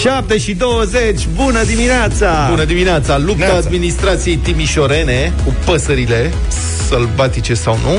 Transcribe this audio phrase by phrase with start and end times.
[0.00, 2.46] 7 și 20, bună dimineața!
[2.50, 3.18] Bună dimineața!
[3.18, 3.56] Lupta Neața.
[3.66, 6.32] administrației timișorene cu păsările,
[6.88, 7.98] sălbatice sau nu,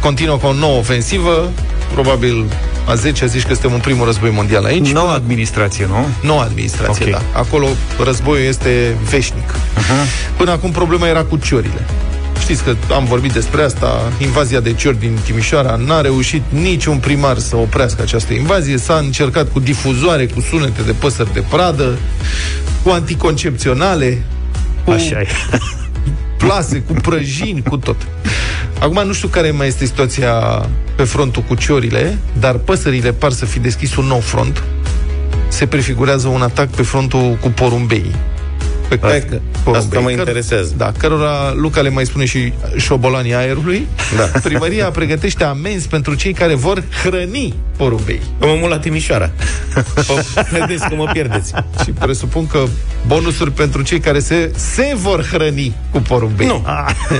[0.00, 1.50] continuă cu o nouă ofensivă.
[1.92, 2.44] Probabil
[2.88, 4.92] a 10 zici că suntem în primul război mondial aici.
[4.92, 6.06] Noua administrație, nu?
[6.22, 7.10] Noua administrație, Ok.
[7.10, 7.38] da.
[7.38, 7.68] Acolo
[8.04, 9.52] războiul este veșnic.
[9.52, 10.36] Uh-huh.
[10.36, 11.86] Până acum problema era cu ciorile.
[12.48, 17.38] Știți că am vorbit despre asta, invazia de ciori din Timișoara, n-a reușit niciun primar
[17.38, 21.98] să oprească această invazie, s-a încercat cu difuzoare, cu sunete de păsări de pradă,
[22.82, 24.22] cu anticoncepționale,
[24.84, 25.26] cu Așa e.
[26.44, 27.96] plase, cu prăjini, cu tot.
[28.80, 30.32] Acum nu știu care mai este situația
[30.96, 34.62] pe frontul cu ciorile, dar păsările par să fi deschis un nou front.
[35.48, 38.14] Se prefigurează un atac pe frontul cu porumbeii.
[38.88, 39.40] Pe Hai că-
[39.76, 40.74] asta mă căr- interesează.
[40.76, 43.86] Da, cărora Luca le mai spune și șobolanii aerului.
[44.16, 44.38] Da.
[44.48, 48.20] Primăria pregătește amenzi pentru cei care vor hrăni porumbei.
[48.40, 49.30] Că mă mult la Timișoara.
[49.94, 51.52] Pă, Vedeți că mă pierdeți.
[51.84, 52.64] Și presupun că
[53.06, 56.46] bonusuri pentru cei care se, se vor hrăni cu porumbei.
[56.46, 56.64] Nu,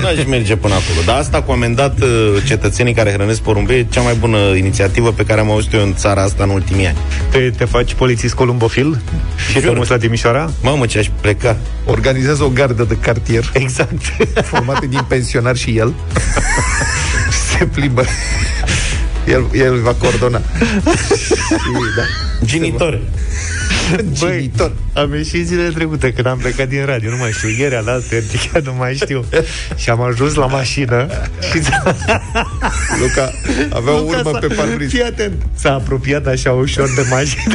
[0.01, 1.05] n-aș merge până acolo.
[1.05, 2.07] Dar asta cu amendat uh,
[2.45, 5.93] cetățenii care hrănesc porumbei e cea mai bună inițiativă pe care am auzit eu în
[5.95, 6.97] țara asta în ultimii ani.
[7.31, 8.99] Te, te faci polițist columbofil
[9.47, 9.75] și te Jur.
[9.77, 10.51] muți la Timișoara?
[10.61, 11.57] Mamă, ce aș pleca.
[11.85, 14.01] Organizează o gardă de cartier Exact.
[14.51, 15.93] formate din pensionar și el
[17.57, 18.03] se plimbă
[19.29, 20.41] el, el va coordona
[21.23, 21.33] și,
[21.95, 22.28] da.
[22.45, 22.99] Genitor.
[24.11, 24.71] Genitor.
[24.93, 28.15] Am ieșit zilele trecute când am plecat din radio, nu mai știu, ieri, alaltă,
[28.51, 29.25] chiar nu mai știu.
[29.75, 31.07] Și am ajuns la mașină
[31.51, 31.61] și
[32.99, 33.31] Luca
[33.69, 35.33] avea o Luca urmă s-a- pe parbriz Fii atent.
[35.55, 37.53] S-a apropiat așa ușor de mașină.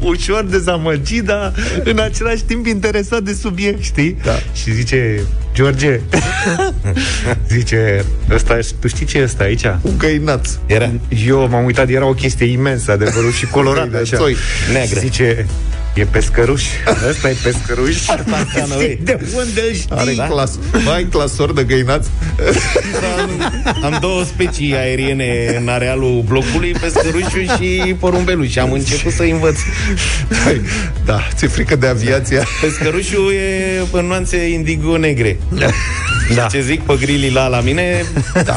[0.00, 1.52] ușor dezamăgit, dar
[1.84, 4.16] în același timp interesat de subiect, știi?
[4.24, 4.32] Da.
[4.54, 5.20] Și zice,
[5.54, 6.00] George,
[7.48, 9.64] zice, ăsta, tu știi ce e ăsta aici?
[9.82, 10.90] un găinaț Era
[11.26, 14.16] Eu m-am uitat, era o chestie imensă, adevărul, și colorat De așa.
[14.16, 14.36] țoi.
[14.72, 14.94] neagră.
[15.00, 15.46] Și zice,
[15.94, 16.64] e pescăruș.
[17.08, 18.04] Ăsta e pescăruș.
[18.06, 18.98] Parteană, Știi ui.
[19.02, 19.86] de unde îl știi?
[19.88, 20.24] are Da.
[20.26, 22.08] clas, mai ai clasor de găinați
[23.84, 29.58] Am două specii aeriene în arealul blocului, pescărușul și porumbelul și am început să învăț.
[30.44, 30.60] Hai,
[31.04, 35.38] da, ți-e frică de aviația Pescărușul e în nuanțe indigo negre.
[36.34, 36.46] Da.
[36.46, 38.04] Ce zic pe grilii la la mine,
[38.44, 38.56] da.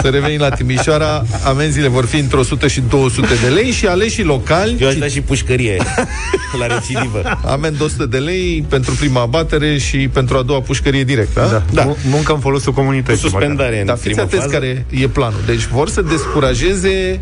[0.00, 4.22] Să revenim la Timișoara Amenziile vor fi între 100 și 200 de lei Și aleșii
[4.24, 5.76] locali eu aș da și pușcărie
[6.60, 7.40] la recidivă.
[7.46, 11.40] Amend de 100 de lei pentru prima abatere și pentru a doua pușcărie direct, da?
[11.40, 11.48] Da.
[11.48, 11.62] Da.
[11.84, 11.94] da.
[12.10, 13.24] Muncă în folosul comunității.
[13.24, 13.40] măcar.
[13.40, 14.58] Suspendare în Dar fiți primă atenți fază.
[14.58, 15.40] care e planul.
[15.46, 17.20] Deci vor să descurajeze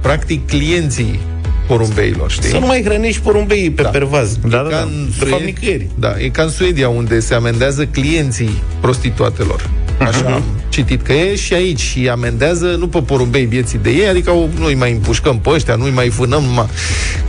[0.00, 1.20] practic clienții
[1.66, 2.48] porumbeilor, știi?
[2.50, 3.88] Să nu mai hrănești porumbeii pe Da.
[3.88, 4.36] pervaz.
[4.36, 4.82] Da, da, Ca da.
[4.82, 5.86] în De fapt, nicăieri.
[5.98, 9.70] Da, e ca în Suedia, unde se amendează clienții prostituatelor.
[10.00, 14.06] Așa am citit că e și aici și amendează nu pe porumbei vieții de ei,
[14.08, 16.68] adică au- nu-i mai împușcăm pe ăștia, nu-i mai vânăm, ma,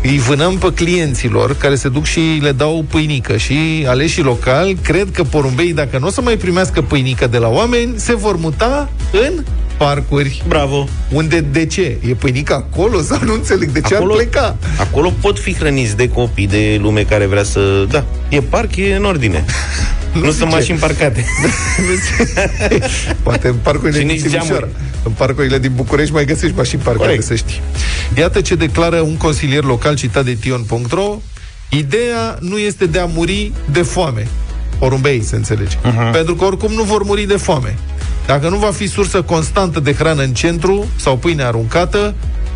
[0.04, 5.08] îi vânăm pe clienților care se duc și le dau pâinică și aleșii locali cred
[5.14, 8.90] că porumbeii, dacă nu o să mai primească pâinică de la oameni, se vor muta
[9.12, 9.44] în
[9.78, 10.44] parcuri.
[10.48, 10.88] Bravo.
[11.12, 11.98] Unde, de ce?
[12.08, 14.58] E pâinică acolo sau nu înțeleg de ce Acolo- ar pleca?
[14.80, 17.86] Acolo pot fi hrăniți de copii, de lume care vrea să...
[17.90, 19.46] Da, e parc, e în ordine.
[20.14, 20.46] Nu, sunt zice.
[20.46, 21.26] mașini parcate.
[23.24, 24.46] Poate în parcurile Și din nici Timișoara.
[24.48, 24.68] geamuri.
[25.04, 27.24] În parcurile din București mai găsești mașini parcate, Corect.
[27.24, 27.62] să știi.
[28.18, 31.18] Iată ce declară un consilier local citat de Tion.ro
[31.70, 34.28] Ideea nu este de a muri de foame.
[34.80, 35.76] Porumbei, se înțelege.
[35.78, 36.12] Uh-huh.
[36.12, 37.78] Pentru că oricum nu vor muri de foame.
[38.28, 42.14] Dacă nu va fi sursă constantă de hrană în centru sau pâine aruncată,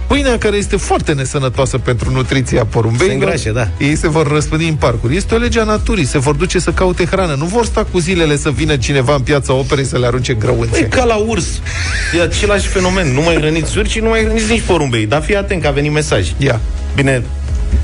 [0.08, 3.86] pâinea care este foarte nesănătoasă pentru nutriția porumbeilor, Se îngrașe, da.
[3.86, 5.16] ei se vor răspândi în parcuri.
[5.16, 7.36] Este o lege a naturii, se vor duce să caute hrană.
[7.38, 10.80] Nu vor sta cu zilele să vină cineva în piața operei să le arunce grăunțe.
[10.80, 11.46] E ca la urs.
[12.18, 13.14] E același fenomen.
[13.14, 15.06] Nu mai hrăniți urci, nu mai hrăniți nici porumbei.
[15.06, 16.32] Dar fii atent că a venit mesaj.
[16.38, 16.60] Ia.
[16.96, 17.24] Bine,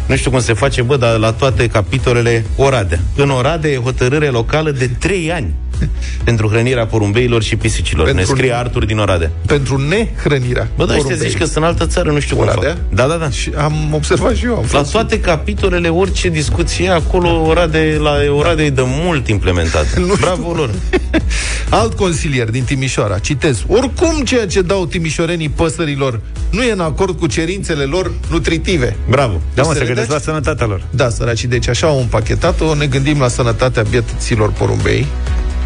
[0.05, 2.99] nu știu cum se face, bă, dar la toate capitolele Oradea.
[3.15, 5.53] În Oradea e hotărâre locală de 3 ani
[6.23, 8.05] pentru hrănirea porumbeilor și pisicilor.
[8.05, 9.31] Pentru- Ne scrie Artur din Oradea.
[9.45, 11.29] Pentru nehrănirea Bă, da, ăștia porumbei.
[11.29, 12.69] zici că sunt în altă țară, nu știu cum Oradea?
[12.69, 12.77] fac.
[12.89, 13.29] Da, da, da.
[13.29, 14.55] Și am observat și eu.
[14.55, 19.27] Am La fost toate capitolele, orice discuție e acolo, Orade, la Oradea e de mult
[19.27, 19.93] implementat.
[19.97, 20.15] Nu știu.
[20.25, 20.69] Bravo lor.
[21.69, 26.19] Alt consilier din Timișoara, citez, oricum ceea ce dau timișorenii păsărilor
[26.51, 28.95] nu e în acord cu cerințele lor nutritive.
[29.09, 29.41] Bravo.
[29.53, 30.25] Da, mă, Se se gândesc vedeți?
[30.25, 30.81] la sănătatea lor.
[30.89, 35.05] Da, săraci, deci așa au împachetat-o, ne gândim la sănătatea bieților porumbei,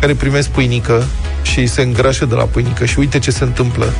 [0.01, 1.05] care primesc pâinică
[1.41, 3.93] și se îngrașă de la pâinică și uite ce se întâmplă.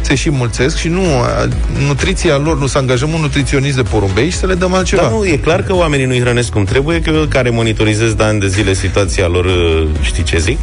[0.00, 1.48] Se și mulțesc și nu, a,
[1.86, 5.02] nutriția lor, nu să angajăm un nutriționist de porumbei și să le dăm altceva.
[5.02, 8.22] Dar nu, e clar că oamenii nu-i hrănesc cum trebuie, că eu care monitorizez de
[8.22, 10.58] ani de zile situația lor, uh, știi ce zic?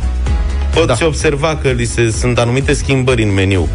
[0.73, 0.93] Poți Da.
[0.99, 1.05] da.
[1.05, 3.67] observa că li se, sunt anumite schimbări în meniu.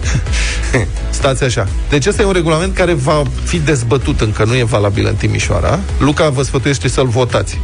[1.10, 1.68] Stați așa.
[1.88, 5.78] Deci ăsta e un regulament care va fi dezbătut încă, nu e valabil în Timișoara.
[5.98, 7.58] Luca vă sfătuiește să-l votați.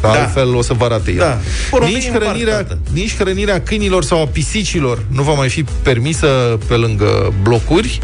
[0.00, 0.20] Că da.
[0.20, 1.18] altfel o să vă arate el.
[1.18, 1.38] Da.
[1.86, 7.32] Nici hrănirea, nici hrănirea câinilor sau a pisicilor nu va mai fi permisă pe lângă
[7.42, 7.98] blocuri.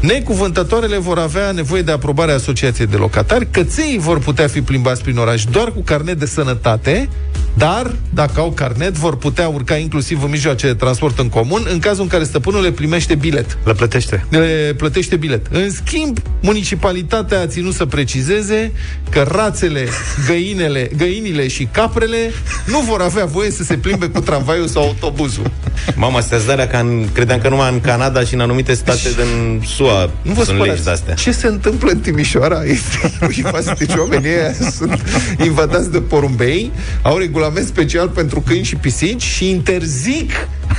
[0.00, 3.48] Necuvântătoarele vor avea nevoie de aprobarea Asociației de Locatari.
[3.50, 7.08] Căței vor putea fi plimbați prin oraș doar cu carnet de sănătate,
[7.56, 11.78] dar, dacă au carnet, vor putea urca inclusiv în mijloace de transport în comun, în
[11.78, 13.58] cazul în care stăpânul le primește bilet.
[13.64, 14.26] Le plătește.
[14.28, 15.46] Le plătește bilet.
[15.50, 18.72] În schimb, municipalitatea a ținut să precizeze
[19.10, 19.86] că rațele,
[20.26, 22.30] găinele, găinile și caprele
[22.66, 25.50] nu vor avea voie să se plimbe cu tramvaiul sau autobuzul.
[25.94, 29.62] Mama, astea zarea că în, credeam că numai în Canada și în anumite state din
[29.66, 31.14] SUA nu vă sunt legi de-astea.
[31.14, 32.64] Ce se întâmplă în Timișoara?
[32.76, 33.12] Este,
[33.78, 35.02] deci oamenii ăia sunt
[35.44, 40.30] invadați de porumbei, au regulament special pentru câini și pisici și interzic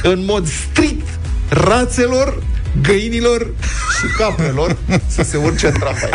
[0.04, 1.08] în mod strict
[1.50, 2.44] rațelor,
[2.82, 3.48] găinilor
[3.98, 4.78] și caprelor
[5.08, 6.10] să se urce în tramvai.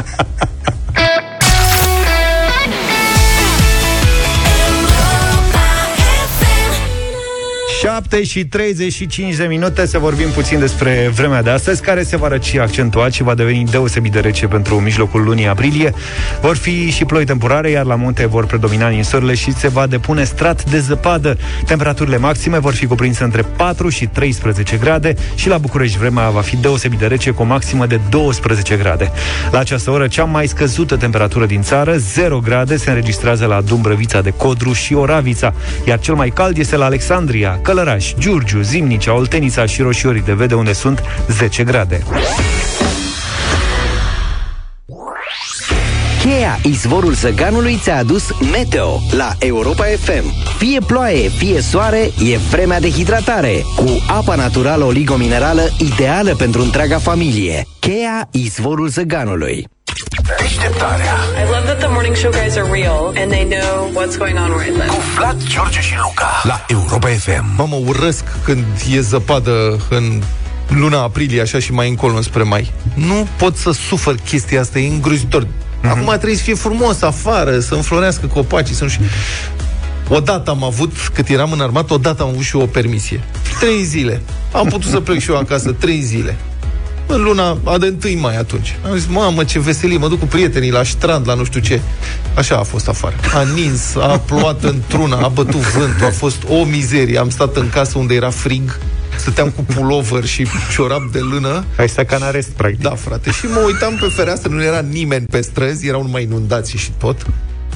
[8.03, 12.29] 7 și 35 de minute să vorbim puțin despre vremea de astăzi, care se va
[12.29, 15.93] răci accentuat și va deveni deosebit de rece pentru mijlocul lunii aprilie.
[16.41, 20.25] Vor fi și ploi temporare, iar la munte vor predomina ninsorile și se va depune
[20.25, 21.39] strat de zăpadă.
[21.67, 26.41] Temperaturile maxime vor fi cuprinse între 4 și 13 grade și la București vremea va
[26.41, 29.11] fi deosebit de rece cu o maximă de 12 grade.
[29.51, 34.21] La această oră, cea mai scăzută temperatură din țară, 0 grade, se înregistrează la Dumbrăvița
[34.21, 35.55] de Codru și Oravița,
[35.87, 37.59] iar cel mai cald este la Alexandria,
[37.93, 42.03] Călăraș, Giurgiu, Zimnicea, Oltenița și Roșiorii de Vede, unde sunt 10 grade.
[46.21, 50.33] Cheia izvorul Zăganului ți-a adus Meteo la Europa FM.
[50.59, 53.63] Fie ploaie, fie soare, e vremea de hidratare.
[53.77, 57.67] Cu apa naturală oligominerală ideală pentru întreaga familie.
[57.79, 59.67] Cheia izvorul Zăganului.
[60.53, 64.39] Deșteptarea I love that the morning show guys are real and they know what's going
[64.39, 64.87] on where I live.
[64.87, 70.23] Cu Vlad, George și Luca La Europa FM Mamă, urăsc când e zăpadă în
[70.69, 72.73] luna aprilie, așa și mai încolo spre mai.
[72.95, 75.45] Nu pot să sufăr chestia asta, e îngrozitor.
[75.45, 75.89] Mm-hmm.
[75.89, 79.05] Acum trebuie să fie frumos afară, să înflorească copacii, să nu știu...
[80.09, 83.21] Odată am avut, cât eram în armată, odată am avut și eu o permisie.
[83.61, 84.23] Trei zile.
[84.53, 86.37] Am putut să plec și eu acasă, trei zile
[87.13, 88.77] în luna a de 1 mai atunci.
[88.85, 91.81] Am zis, mamă, ce veselie, mă duc cu prietenii la strand, la nu știu ce.
[92.37, 93.15] Așa a fost afară.
[93.35, 97.19] A nins, a plouat într-una, a bătut vântul, a fost o mizerie.
[97.19, 98.79] Am stat în casă unde era frig,
[99.17, 101.65] stăteam cu pulover și ciorap de lână.
[101.79, 102.81] Ai stat ca în arest, practic.
[102.81, 103.31] Da, frate.
[103.31, 107.27] Și mă uitam pe fereastră, nu era nimeni pe străzi, erau numai inundații și tot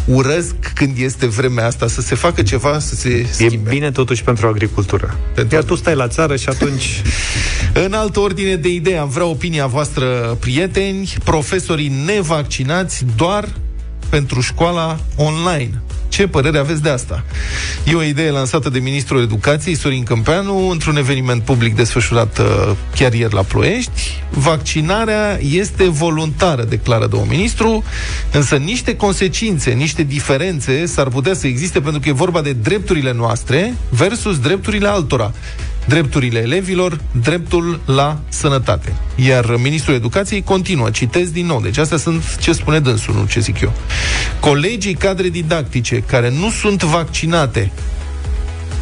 [0.06, 3.70] urăsc când este vremea asta să se facă ceva, să se schimbe.
[3.70, 5.17] E bine totuși pentru agricultură.
[5.35, 6.85] Pentru Iar tu stai la țară și atunci...
[7.85, 13.49] În altă ordine de idei, am vrea opinia voastră, prieteni, profesorii nevaccinați doar
[14.08, 15.81] pentru școala online.
[16.08, 17.25] Ce părere aveți de asta?
[17.85, 23.12] E o idee lansată de Ministrul Educației, Sorin Câmpeanu, într-un eveniment public desfășurat uh, chiar
[23.12, 24.23] ieri la Ploiești.
[24.31, 27.85] Vaccinarea este voluntară, declară domnul ministru,
[28.32, 33.12] însă niște consecințe, niște diferențe s-ar putea să existe pentru că e vorba de drepturile
[33.12, 35.32] noastre versus drepturile altora
[35.87, 38.94] drepturile elevilor, dreptul la sănătate.
[39.15, 43.41] Iar ministrul educației continuă, citez din nou, deci astea sunt ce spune dânsul, nu ce
[43.41, 43.72] zic eu.
[44.41, 47.72] Colegii cadre didactice care nu sunt vaccinate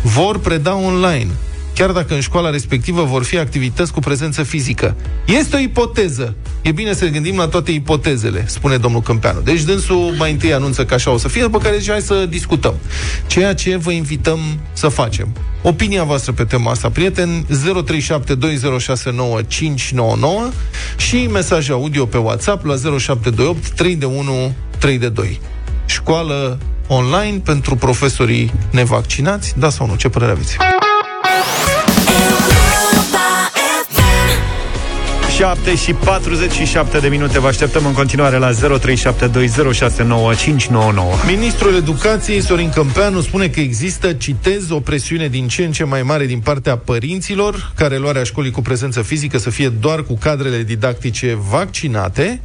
[0.03, 1.31] vor preda online
[1.75, 4.97] chiar dacă în școala respectivă vor fi activități cu prezență fizică.
[5.25, 6.35] Este o ipoteză.
[6.63, 9.41] E bine să gândim la toate ipotezele, spune domnul Câmpeanu.
[9.41, 12.27] Deci dânsul mai întâi anunță că așa o să fie, după care zice hai să
[12.29, 12.75] discutăm.
[13.27, 14.39] Ceea ce vă invităm
[14.73, 15.29] să facem.
[15.63, 17.53] Opinia voastră pe tema asta, prieteni, 0372069599
[20.97, 25.41] și mesaj audio pe WhatsApp la 0728 3 de 1 3 de 2.
[25.87, 29.95] Școală online pentru profesorii nevaccinați, da sau nu?
[29.97, 30.57] Ce părere aveți?
[35.37, 37.41] 7 și 47 de minute.
[37.41, 38.57] Vă așteptăm în continuare la 0372069599.
[41.27, 46.03] Ministrul Educației, Sorin Câmpeanu, spune că există, citez, o presiune din ce în ce mai
[46.03, 50.63] mare din partea părinților, care luarea școlii cu prezență fizică să fie doar cu cadrele
[50.63, 52.41] didactice vaccinate.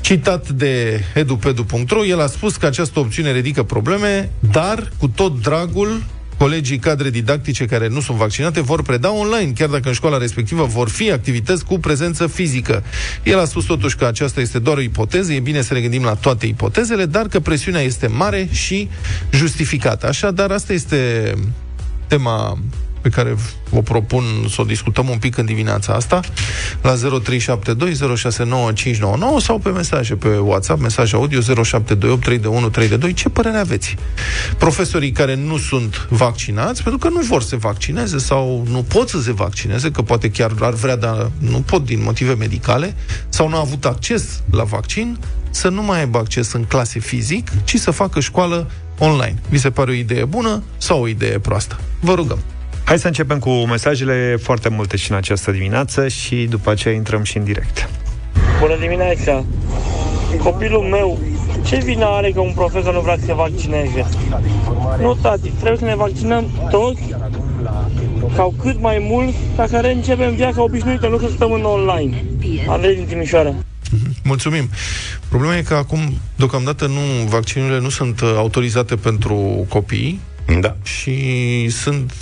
[0.00, 6.02] Citat de edupedu.ro, el a spus că această opțiune ridică probleme, dar cu tot dragul
[6.38, 10.64] colegii cadre didactice care nu sunt vaccinate vor preda online, chiar dacă în școala respectivă
[10.64, 12.82] vor fi activități cu prezență fizică.
[13.22, 16.02] El a spus totuși că aceasta este doar o ipoteză, e bine să ne gândim
[16.02, 18.88] la toate ipotezele, dar că presiunea este mare și
[19.32, 20.06] justificată.
[20.06, 21.32] Așadar, asta este
[22.06, 22.58] tema
[23.00, 23.36] pe care
[23.70, 26.20] o propun să o discutăm un pic în dimineața asta,
[26.82, 27.00] la 0372069599
[29.40, 33.14] sau pe mesaje pe WhatsApp, mesaj audio 07283132.
[33.14, 33.96] Ce părere aveți?
[34.58, 39.08] Profesorii care nu sunt vaccinați, pentru că nu vor să se vaccineze sau nu pot
[39.08, 42.94] să se vaccineze, că poate chiar ar vrea, dar nu pot din motive medicale,
[43.28, 45.18] sau nu au avut acces la vaccin,
[45.50, 49.42] să nu mai aibă acces în clase fizic, ci să facă școală online.
[49.48, 51.80] Vi se pare o idee bună sau o idee proastă?
[52.00, 52.38] Vă rugăm.
[52.88, 57.22] Hai să începem cu mesajele foarte multe și în această dimineață și după aceea intrăm
[57.22, 57.88] și în direct.
[58.60, 59.44] Bună dimineața!
[60.42, 61.18] Copilul meu,
[61.64, 64.06] ce vină are că un profesor nu vrea să se vaccineze?
[65.00, 67.02] Nu, tati, trebuie să ne vaccinăm toți
[68.34, 72.24] sau cât mai mult ca să reîncepem viața obișnuită, nu să stăm în online.
[72.68, 73.54] Andrei din Timișoara.
[74.24, 74.68] Mulțumim.
[75.28, 76.00] Problema e că acum,
[76.36, 80.20] deocamdată, nu, vaccinurile nu sunt uh, autorizate pentru copii
[80.60, 80.76] Da.
[80.82, 82.12] și sunt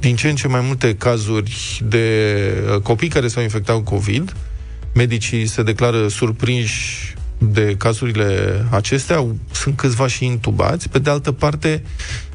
[0.00, 2.26] din ce în ce mai multe cazuri de
[2.74, 4.36] uh, copii care s-au infectat cu COVID.
[4.94, 10.88] Medicii se declară surprinși de cazurile acestea, sunt câțiva și intubați.
[10.88, 11.82] Pe de altă parte,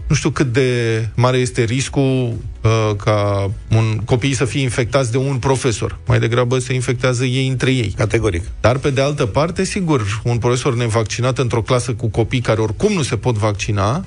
[0.08, 5.18] nu știu cât de mare este riscul uh, ca un copii să fie infectați de
[5.18, 6.00] un profesor.
[6.08, 7.94] Mai degrabă se infectează ei între ei.
[7.98, 8.44] Categoric.
[8.62, 12.94] Dar, pe de altă parte, sigur, un profesor nevaccinat într-o clasă cu copii care oricum
[12.94, 14.06] nu se pot vaccina,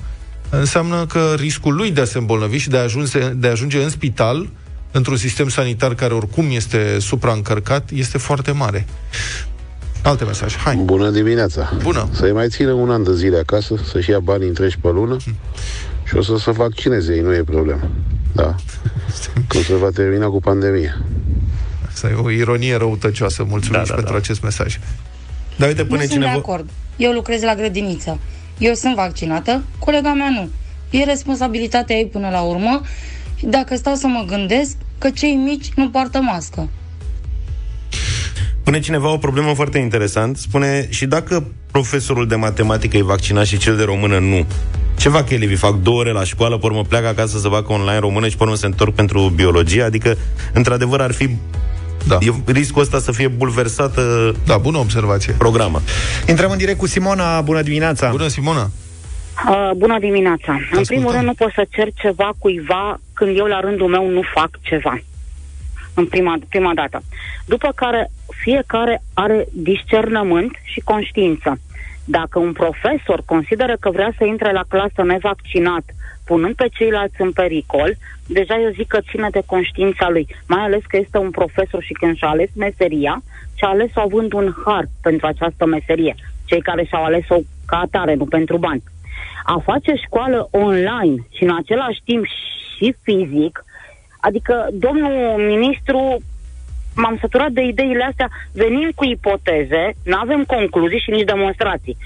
[0.51, 3.83] înseamnă că riscul lui de a se îmbolnăvi și de a ajunge, de a ajunge
[3.83, 4.49] în spital,
[4.91, 8.85] într-un sistem sanitar care oricum este supraîncărcat, este foarte mare.
[10.03, 10.57] Alte mesaje.
[10.57, 10.75] Hai.
[10.75, 11.73] Bună dimineața!
[11.83, 12.09] Bună.
[12.11, 15.17] Să-i mai țină un an de zile acasă, să-și ia banii întregi pe lună
[16.03, 17.89] și o să se vaccineze ei, nu e problemă.
[18.33, 18.55] Da.
[19.47, 21.01] Când se va termina cu pandemia.
[21.87, 23.45] Asta e o ironie răutăcioasă.
[23.49, 24.19] Mulțumim Da, și da, pentru da.
[24.19, 24.79] acest mesaj.
[25.55, 26.31] Dar uite, Nu până sunt cineva...
[26.31, 26.69] de acord.
[26.97, 28.19] Eu lucrez la grădiniță.
[28.57, 30.49] Eu sunt vaccinată, colega mea nu.
[30.89, 32.81] E responsabilitatea ei până la urmă.
[33.35, 36.69] Și Dacă stau să mă gândesc că cei mici nu poartă mască.
[38.63, 40.37] Pune cineva o problemă foarte interesant.
[40.37, 44.45] Spune, și dacă profesorul de matematică e vaccinat și cel de română nu,
[44.97, 45.55] ce fac elevii?
[45.55, 48.43] Fac două ore la școală, pe urmă pleacă acasă să facă online română și pe
[48.43, 49.83] urmă se întorc pentru biologie?
[49.83, 50.17] Adică,
[50.53, 51.29] într-adevăr, ar fi
[52.07, 52.17] Da.
[52.21, 55.33] e riscul ăsta să fie bulversată Da, bună observație.
[55.33, 55.81] programa.
[56.27, 57.41] Intrăm în direct cu Simona.
[57.41, 58.09] Bună dimineața!
[58.09, 58.69] Bună, Simona.
[59.49, 60.51] Uh, bună dimineața.
[60.51, 60.83] În ascultăm.
[60.83, 64.49] primul rând nu pot să cer ceva cuiva când eu la rândul meu nu fac
[64.61, 64.99] ceva.
[65.93, 67.03] În prima, prima dată.
[67.45, 68.11] După care
[68.43, 71.59] fiecare are discernământ și conștiință.
[72.05, 75.83] Dacă un profesor consideră că vrea să intre la clasă nevaccinat,
[76.31, 77.89] punând pe ceilalți în pericol,
[78.27, 80.27] deja eu zic că ține de conștiința lui.
[80.47, 83.23] Mai ales că este un profesor și când și-a ales meseria,
[83.57, 86.15] și-a ales-o având un har pentru această meserie.
[86.45, 88.83] Cei care și-au ales-o ca atare, nu pentru bani.
[89.43, 92.25] A face școală online și în același timp
[92.75, 93.65] și fizic,
[94.19, 95.15] adică domnul
[95.53, 96.17] ministru
[96.95, 101.97] m-am săturat de ideile astea, venim cu ipoteze, nu avem concluzii și nici demonstrații.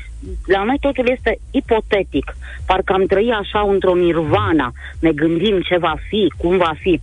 [0.46, 2.36] La noi totul este ipotetic.
[2.66, 7.00] Parcă am trăit așa într-o nirvana, ne gândim ce va fi, cum va fi.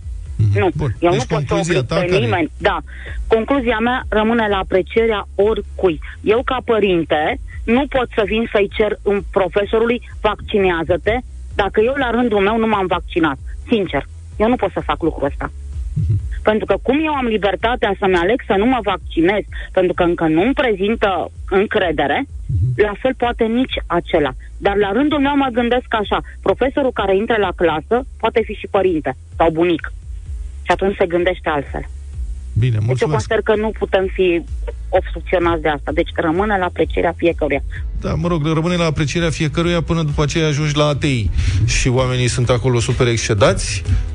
[0.53, 0.95] Nu, Bun.
[0.99, 2.25] eu Deci nu pot să concluzia oblig ta pe care e?
[2.25, 2.51] nimeni.
[2.57, 2.77] Da.
[3.27, 5.99] Concluzia mea rămâne la aprecierea oricui.
[6.21, 11.19] Eu, ca părinte, nu pot să vin să-i cer un profesorului vaccinează-te
[11.55, 13.37] dacă eu, la rândul meu, nu m-am vaccinat.
[13.67, 15.51] Sincer, eu nu pot să fac lucrul ăsta.
[16.43, 20.27] Pentru că cum eu am libertatea să-mi aleg să nu mă vaccinez, pentru că încă
[20.27, 22.25] nu-mi prezintă încredere,
[22.75, 24.31] la fel poate nici acela.
[24.57, 28.67] Dar la rândul meu mă gândesc așa, profesorul care intră la clasă poate fi și
[28.71, 29.91] părinte sau bunic.
[30.65, 31.85] Și atunci se gândește altfel.
[32.57, 33.11] Bine, Deci eu mulțumesc.
[33.11, 34.43] consider că nu putem fi
[34.89, 35.91] obstrucționați de asta.
[35.91, 37.63] Deci rămâne la aprecierea fiecăruia.
[38.01, 41.29] Da, mă rog, rămâne la aprecierea fiecăruia până după aceea ajungi la ATI.
[41.65, 44.12] Și oamenii sunt acolo super excedați uh,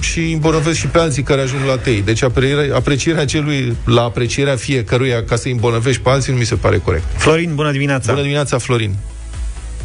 [0.00, 2.02] și îmbolnăvesc și pe alții care ajung la ATI.
[2.02, 6.44] Deci aprecierea, aprecierea celui la aprecierea fiecăruia ca să îi îmbolnăvești pe alții nu mi
[6.44, 7.04] se pare corect.
[7.16, 8.10] Florin, bună dimineața!
[8.10, 8.94] Bună dimineața, Florin.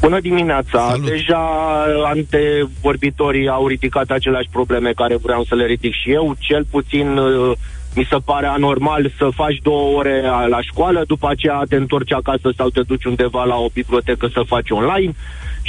[0.01, 0.87] Bună dimineața!
[0.89, 1.05] Salut.
[1.09, 1.39] Deja
[2.05, 6.35] antevorbitorii au ridicat aceleași probleme care vreau să le ridic și eu.
[6.39, 7.51] Cel puțin uh,
[7.95, 12.11] mi se pare anormal să faci două ore a- la școală, după aceea te întorci
[12.13, 15.15] acasă sau te duci undeva la o bibliotecă să faci online.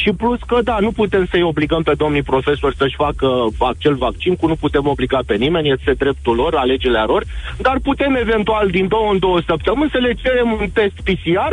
[0.03, 3.29] Și plus că, da, nu putem să-i obligăm pe domnii profesori să-și facă
[3.73, 7.23] acel vaccin, cu nu putem obliga pe nimeni, este dreptul lor, alegerea lor,
[7.67, 11.53] dar putem eventual din două în două săptămâni să le cerem un test PCR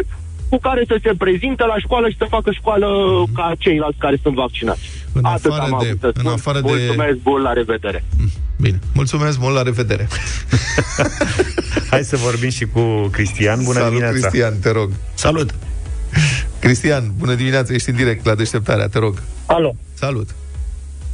[0.50, 2.88] cu care să se prezinte la școală și să facă școală
[3.36, 4.82] ca ceilalți care sunt vaccinați.
[5.14, 6.32] În Atât afară am de- avut să în spun.
[6.32, 8.04] afară de- Mulțumesc, bun, la revedere!
[8.62, 10.08] Bine, mulțumesc mult, la revedere.
[11.92, 12.80] Hai să vorbim și cu
[13.12, 13.64] Cristian.
[13.64, 14.28] Bună Salut, dimineața!
[14.28, 14.90] Cristian, te rog.
[15.14, 15.50] Salut!
[16.68, 19.22] Cristian, bună dimineața, ești în direct la deșteptarea, te rog.
[19.46, 19.76] Alo!
[19.94, 20.36] Salut.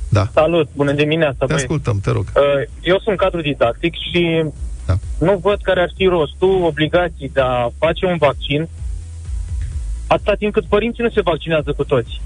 [0.09, 0.29] Da.
[0.33, 1.63] Salut, bună dimineața, Te băieți.
[1.63, 2.25] ascultăm, te rog.
[2.35, 2.41] Uh,
[2.81, 4.43] Eu sunt cadru didactic și
[4.85, 4.95] Da.
[5.19, 8.67] nu văd care ar fi rostul obligații de a face un vaccin
[10.07, 12.21] atâta timp cât părinții nu se vaccinează cu toți.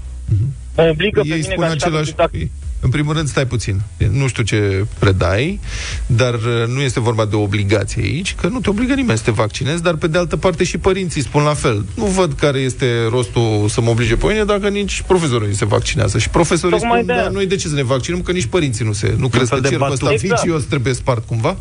[0.76, 2.10] Mă obligă pe Ei mine spun ca și cadru același...
[2.10, 2.50] didactic.
[2.84, 3.80] În primul rând, stai puțin.
[4.10, 5.60] Nu știu ce predai,
[6.06, 9.30] dar uh, nu este vorba de obligație aici, că nu te obligă nimeni să te
[9.30, 11.84] vaccinezi, dar pe de altă parte și părinții spun la fel.
[11.96, 15.64] Nu văd care este rostul să mă oblige pe mine dacă nici profesorii nu se
[15.64, 16.18] vaccinează.
[16.18, 17.22] Și profesorii Tocmai spun, de-aia.
[17.22, 19.14] da, noi de ce să ne vaccinăm, că nici părinții nu se...
[19.18, 20.02] Nu crezi fel că de cercul batut.
[20.02, 20.42] ăsta Exact.
[20.42, 21.56] vicios trebuie spart cumva?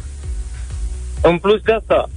[1.21, 2.09] În plus de asta,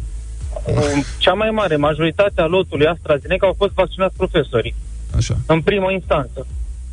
[0.66, 4.74] um, cea mai mare majoritate a lotului AstraZeneca au fost vaccinați profesorii,
[5.16, 5.36] Așa.
[5.46, 6.46] în primă instanță.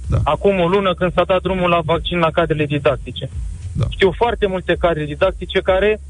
[0.07, 0.17] Da.
[0.23, 3.29] Acum o lună când s-a dat drumul la vaccin la cadrele didactice.
[3.71, 3.85] Da.
[3.89, 6.01] Știu foarte multe cadre didactice care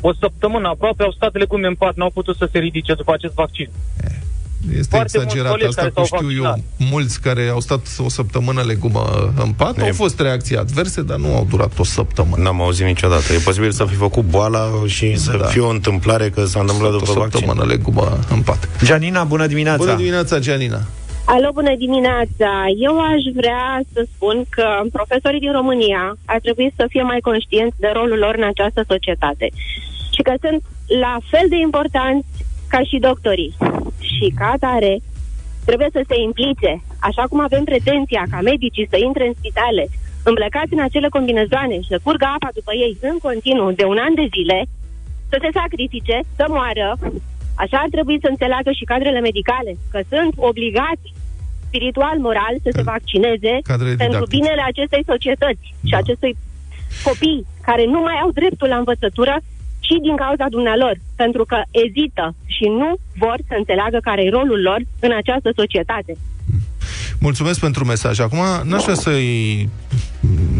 [0.00, 3.34] o săptămână aproape au stat legume în pat, n-au putut să se ridice după acest
[3.34, 3.68] vaccin.
[4.78, 6.42] Este Foarte mulți exagerat colegi asta, care cum s-au știu eu.
[6.42, 6.90] vaccinat.
[6.90, 11.18] Mulți care au stat o săptămână legumă în pat, E- au fost reacții adverse, dar
[11.18, 12.42] nu au durat o săptămână.
[12.42, 13.32] N-am auzit niciodată.
[13.32, 15.44] E posibil să fi făcut boala și să Da.
[15.46, 17.30] fie o întâmplare că s-a întâmplat o după vaccin.
[17.30, 18.68] săptămână legumă în pat.
[18.84, 19.76] Gianina, bună dimineața!
[19.84, 20.80] Bună dimineața, Gianina!
[21.28, 22.50] Alo, bună dimineața!
[22.88, 27.80] Eu aș vrea să spun că profesorii din România ar trebui să fie mai conștienți
[27.80, 29.46] de rolul lor în această societate
[30.14, 30.62] și că sunt
[31.04, 32.26] la fel de importanți
[32.68, 33.56] ca și doctorii.
[34.12, 34.94] Și ca atare
[35.64, 36.72] trebuie să se implice,
[37.08, 39.84] așa cum avem pretenția ca medicii să intre în spitale
[40.24, 44.14] îmblăcați în acele combinezoane și să curgă apa după ei în continuu de un an
[44.14, 44.58] de zile,
[45.30, 46.88] să se sacrifice, să moară,
[47.62, 51.06] Așa ar trebui să înțeleagă și cadrele medicale, că sunt obligați
[51.76, 54.36] spiritual, moral, să se vaccineze Cadrele pentru didactice.
[54.36, 56.00] binele acestei societăți și Da.
[56.02, 56.32] acestui
[57.06, 59.34] copii care nu mai au dreptul la învățătură
[59.86, 62.90] și din cauza dumnealor, pentru că ezită și nu
[63.22, 66.12] vor să înțeleagă care e rolul lor în această societate.
[67.20, 68.18] Mulțumesc pentru mesaj.
[68.18, 69.68] Acum, n-aș vrea să-i,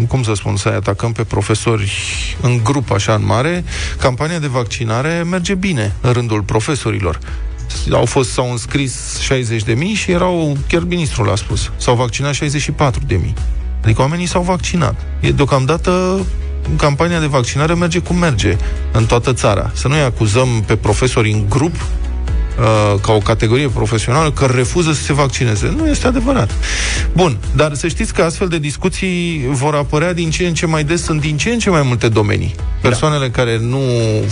[0.08, 1.92] cum să spun, să-i atacăm pe profesori
[2.42, 3.64] în grup așa în mare.
[3.98, 7.18] Campania de vaccinare merge bine în rândul profesorilor.
[7.90, 12.34] Au fost, s-au înscris 60 de mii și erau, chiar ministrul a spus, s-au vaccinat
[12.34, 13.34] 64 de mii.
[13.82, 14.94] Adică oamenii s-au vaccinat.
[15.20, 16.20] E deocamdată
[16.76, 18.56] campania de vaccinare merge cum merge
[18.92, 19.70] în toată țara.
[19.74, 21.74] Să nu-i acuzăm pe profesori în grup
[22.58, 25.74] uh, ca o categorie profesională că refuză să se vaccineze.
[25.76, 26.50] Nu este adevărat.
[27.12, 30.84] Bun, dar să știți că astfel de discuții vor apărea din ce în ce mai
[30.84, 32.54] des în din ce în ce mai multe domenii.
[32.80, 33.82] Persoanele care nu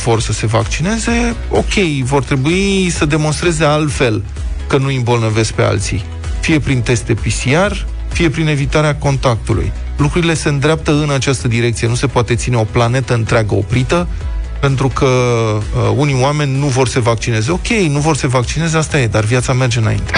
[0.05, 4.23] vor să se vaccineze, ok, vor trebui să demonstreze altfel
[4.67, 6.05] că nu îi îmbolnăvesc pe alții.
[6.41, 7.73] Fie prin teste PCR,
[8.13, 9.73] fie prin evitarea contactului.
[9.97, 11.89] Lucrurile se îndreaptă în această direcție.
[11.89, 14.09] Nu se poate ține o planetă întreagă oprită
[14.65, 17.51] pentru că uh, unii oameni nu vor să se vaccineze.
[17.51, 20.13] Ok, nu vor să se vaccineze, asta e, dar viața merge înainte.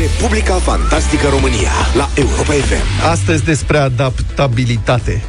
[0.00, 3.08] Republica Fantastică România la Europa FM.
[3.10, 5.22] Astăzi despre adaptabilitate.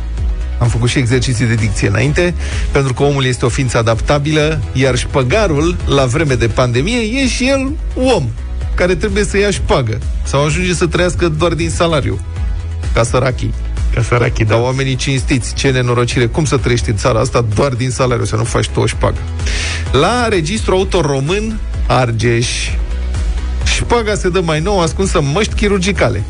[0.60, 2.34] Am făcut și exerciții de dicție înainte,
[2.72, 7.48] pentru că omul este o ființă adaptabilă, iar șpăgarul, la vreme de pandemie, e și
[7.48, 8.24] el om,
[8.78, 12.20] care trebuie să ia șpagă sau ajunge să trăiască doar din salariu,
[12.94, 13.54] ca sărachii.
[13.94, 14.58] Ca sărachii, da.
[14.58, 18.44] oamenii cinstiți, ce nenorocire, cum să trăiești în țara asta doar din salariu, să nu
[18.44, 19.18] faci tu o șpagă.
[19.92, 22.48] La registru auto român, Argeș,
[23.76, 26.24] șpaga se dă mai nou ascunsă în măști chirurgicale.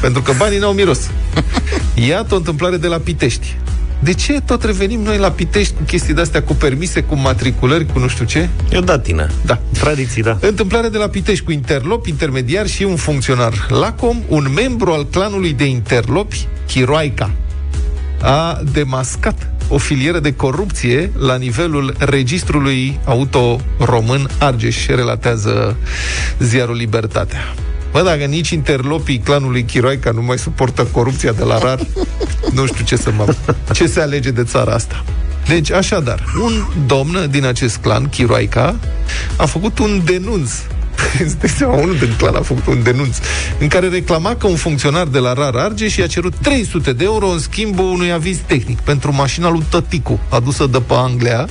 [0.00, 1.10] Pentru că banii n-au miros.
[2.08, 3.56] Iată o întâmplare de la Pitești.
[4.02, 7.98] De ce tot revenim noi la Pitești cu chestii de-astea, cu permise, cu matriculări, cu
[7.98, 8.48] nu știu ce?
[8.70, 9.28] E o datină.
[9.44, 9.58] Da.
[9.72, 10.38] Tradiții, da.
[10.40, 15.52] Întâmplare de la Pitești cu interlop, intermediar și un funcționar Lacom, un membru al clanului
[15.52, 17.30] de interlopi, Chiroaica,
[18.22, 25.76] a demascat o filieră de corupție la nivelul registrului auto român Argeș, relatează
[26.38, 27.54] ziarul Libertatea.
[27.92, 31.78] Bă, dacă nici interlopii clanului Chiroaica nu mai suportă corupția de la rar,
[32.52, 33.34] nu știu ce să mă...
[33.72, 35.04] Ce se alege de țara asta?
[35.46, 38.76] Deci, așadar, un domn din acest clan, Chiroaica,
[39.36, 40.50] a făcut un denunț
[41.24, 43.16] Îți dai seama, unul din clan a făcut un denunț
[43.58, 47.28] în care reclama că un funcționar de la RAR Argeș i-a cerut 300 de euro
[47.28, 51.48] în schimbul unui aviz tehnic pentru mașina lui Tăticu, adusă de pe Anglia,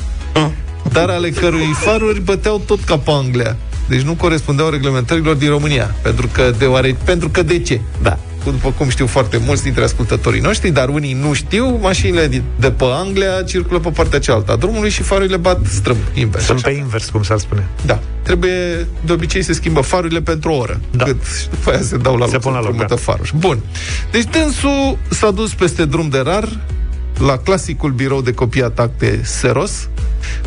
[0.91, 3.57] dar ale cărui faruri băteau tot ca pe Anglia.
[3.89, 5.95] Deci nu corespundeau reglementărilor din România.
[6.01, 7.79] Pentru că, deoare, pentru că de ce?
[8.01, 8.17] Da.
[8.43, 12.71] După cum știu foarte mulți dintre ascultătorii noștri, dar unii nu știu, mașinile de- de
[12.71, 16.43] pe Anglia circulă pe partea cealaltă a drumului și farurile bat strâmb, invers.
[16.45, 16.67] Sunt așa.
[16.69, 17.67] pe invers, cum s-ar spune.
[17.85, 17.99] Da.
[18.23, 20.79] Trebuie, de obicei, se schimbă farurile pentru o oră.
[20.91, 21.03] Da.
[21.03, 22.95] Cât, și după aia se dau la Se loc, pun la loc, mută da.
[22.95, 23.33] faruri.
[23.37, 23.59] Bun.
[24.11, 26.49] Deci dânsul s-a dus peste drum de rar
[27.19, 29.89] la clasicul birou de copiat acte Seros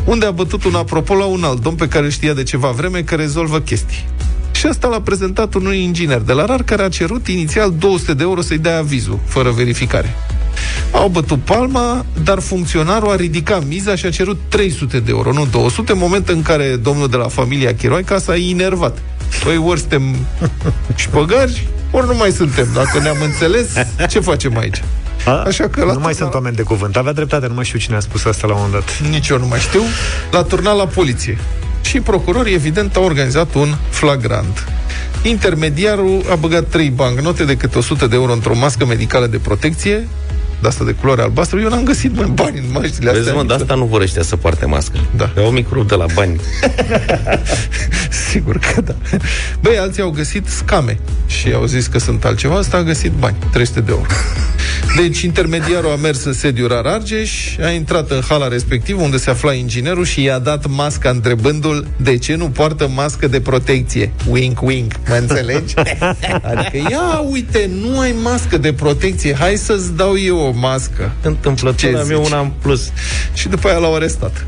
[0.05, 3.01] unde a bătut un apropo la un alt domn pe care știa de ceva vreme
[3.01, 4.05] că rezolvă chestii.
[4.51, 8.23] Și asta l-a prezentat unui inginer de la RAR care a cerut inițial 200 de
[8.23, 10.15] euro să-i dea avizul, fără verificare.
[10.91, 15.45] Au bătut palma, dar funcționarul a ridicat miza și a cerut 300 de euro, nu
[15.45, 18.97] 200, în moment în care domnul de la familia Chiroica s-a enervat.
[19.43, 20.15] Păi ori suntem
[20.95, 22.67] șpăgari, ori nu mai suntem.
[22.73, 23.73] Dacă ne-am înțeles,
[24.09, 24.81] ce facem aici?
[25.25, 25.31] A?
[25.31, 26.97] Așa că la nu mai sunt oameni de cuvânt.
[26.97, 29.09] Avea dreptate, nu mai știu cine a spus asta la un moment dat.
[29.09, 29.81] Nici eu nu mai știu.
[30.31, 31.37] L-a turnat la poliție.
[31.81, 34.67] Și procurorii, evident, au organizat un flagrant.
[35.21, 40.07] Intermediarul a băgat trei bancnote de câte 100 de euro într-o mască medicală de protecție,
[40.61, 43.23] de asta de culoare albastră, eu n-am găsit mai bani în măștile astea.
[43.23, 44.97] Vezi, mă, de asta nu vor ăștia să poarte mască.
[45.15, 45.25] Da.
[45.25, 46.39] Pe o microb de la bani.
[48.29, 48.95] Sigur că da.
[49.61, 53.35] Băi, alții au găsit scame și au zis că sunt altceva, asta a găsit bani,
[53.51, 54.05] 300 de euro.
[54.95, 59.29] Deci, intermediarul a mers în sediul Rar Argeș, a intrat în hala respectivă unde se
[59.29, 64.11] afla inginerul și i-a dat masca întrebându-l de ce nu poartă mască de protecție.
[64.29, 65.73] Wink, wink, mă înțelegi?
[66.51, 71.11] adică, ia uite, nu ai mască de protecție, hai să-ți dau eu o mască.
[71.21, 72.91] Întâmplător am eu una în plus.
[73.33, 74.45] Și după aia l-au arestat.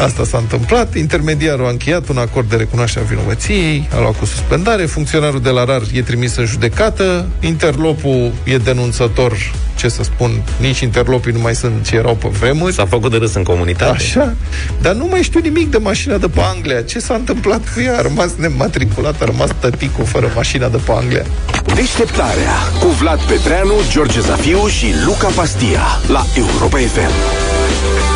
[0.00, 4.24] Asta s-a întâmplat, intermediarul a încheiat un acord de recunoaștere a vinovăției, a luat cu
[4.24, 9.32] suspendare, funcționarul de la RAR e trimis în judecată, interlopul e denunțător,
[9.74, 12.74] ce să spun, nici interlopii nu mai sunt ce erau pe vremuri.
[12.74, 13.90] S-a făcut de râs în comunitate.
[13.90, 14.34] Așa,
[14.80, 16.82] dar nu mai știu nimic de mașina de pe Anglia.
[16.82, 17.96] Ce s-a întâmplat cu ea?
[17.98, 21.24] A rămas nematriculat, a rămas tăticul fără mașina de pe Anglia.
[21.74, 28.13] Deșteptarea cu Vlad Petreanu, George Zafiu și Luca Pastia la Europa FM.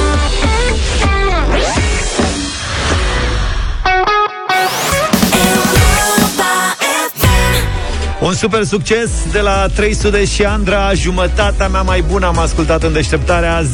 [8.20, 12.92] Un super succes de la 300 și Andra Jumătatea mea mai bună am ascultat în
[12.92, 13.66] deșteptarea 0372069599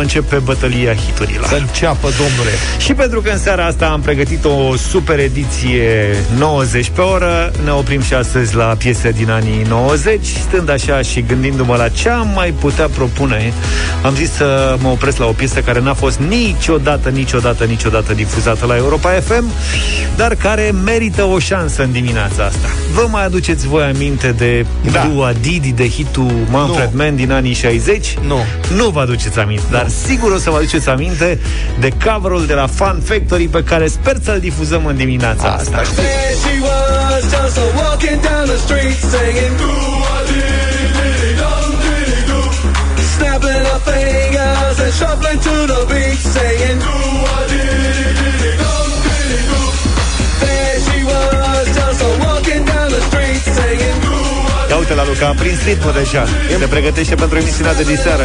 [0.00, 1.46] Începe bătălia hiturilor.
[1.46, 2.50] Să înceapă, domnule.
[2.78, 7.70] Și pentru că în seara asta am pregătit o super ediție 90 pe oră Ne
[7.70, 12.32] oprim și astăzi la piese din anii 90 Stând așa și gândindu-mă la ce am
[12.34, 13.52] mai putea propune
[14.02, 18.66] Am zis să mă opresc la o piesă care n-a fost niciodată, niciodată, niciodată difuzată
[18.66, 19.52] la Europa FM
[20.16, 22.68] Dar care merită o șansă șansă în dimineața asta.
[22.94, 25.06] Vă mai aduceți voi aminte de da.
[25.12, 27.02] Dua Didi, de hitul Manfred no.
[27.02, 28.16] Mann din anii 60?
[28.26, 28.38] Nu.
[28.76, 29.76] Nu vă aduceți aminte, no.
[29.76, 31.38] dar sigur o să vă aduceți aminte
[31.80, 35.76] de coverul de la Fun Factory pe care sper să-l difuzăm în dimineața asta.
[35.76, 36.00] asta.
[43.16, 47.15] Snapping her fingers and shuffling to the beat, saying, Do
[54.94, 56.26] what Ia uite la Luca, prin ritmul deja
[56.60, 58.24] Se pregătește pentru emisiunea de diseară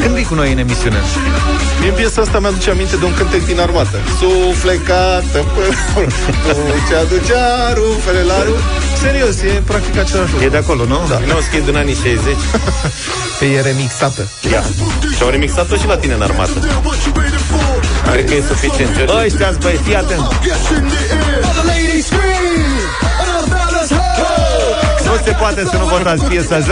[0.00, 0.96] Când vii cu noi în emisiune?
[1.80, 5.44] Mie piesa asta mi-aduce aminte de un cântec din armată Suflecată
[6.88, 7.34] Ce aduce
[7.74, 8.54] rufele la ru
[9.02, 11.00] Serios, e practic același lucru E de acolo, nu?
[11.08, 11.18] Da.
[11.26, 12.18] Nu, e din anii 60
[13.38, 14.64] Pe e remixată Ia.
[15.16, 16.58] Și-au remixat-o și la tine în armată
[18.12, 20.20] Cred că e suficient Ăștia-ți băi, fii atent.
[25.04, 26.58] Nu se poate să nu votați piesa.
[26.58, 26.64] 0372069599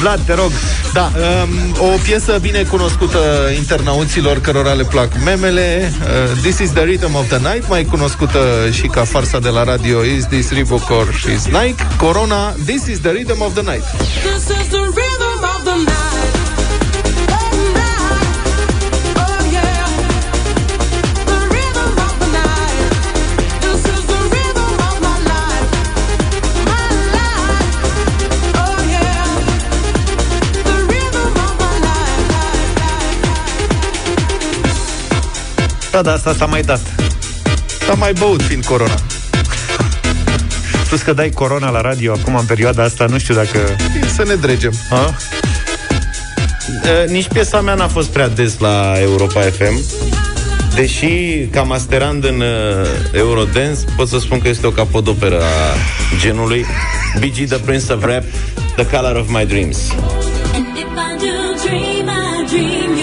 [0.00, 0.50] Vlad, te rog.
[0.92, 3.18] Da, um, o piesă bine cunoscută
[3.56, 5.92] internauților cărora le plac memele.
[6.00, 9.64] Uh, This is the Rhythm of the Night Mai cunoscută și ca farsa de la
[9.64, 13.84] radio Is this Reebok or is Nike Corona, This is the Rhythm of the Night.
[14.22, 15.15] This is the rhythm
[35.96, 36.80] Da, da, asta s-a mai dat.
[37.86, 38.94] S-a mai băut fiind corona.
[40.88, 43.58] Plus că dai corona la radio acum în perioada asta, nu știu dacă...
[44.14, 44.72] Să ne dregem.
[44.90, 45.14] A?
[46.88, 49.80] E, nici piesa mea n-a fost prea des la Europa FM.
[50.74, 55.76] Deși, ca masterand în uh, Eurodance, pot să spun că este o capodoperă a
[56.20, 56.64] genului
[57.18, 58.24] BG The Prince of Rap,
[58.76, 59.78] The Color of My Dreams.
[60.54, 62.95] And if I do dream, I dream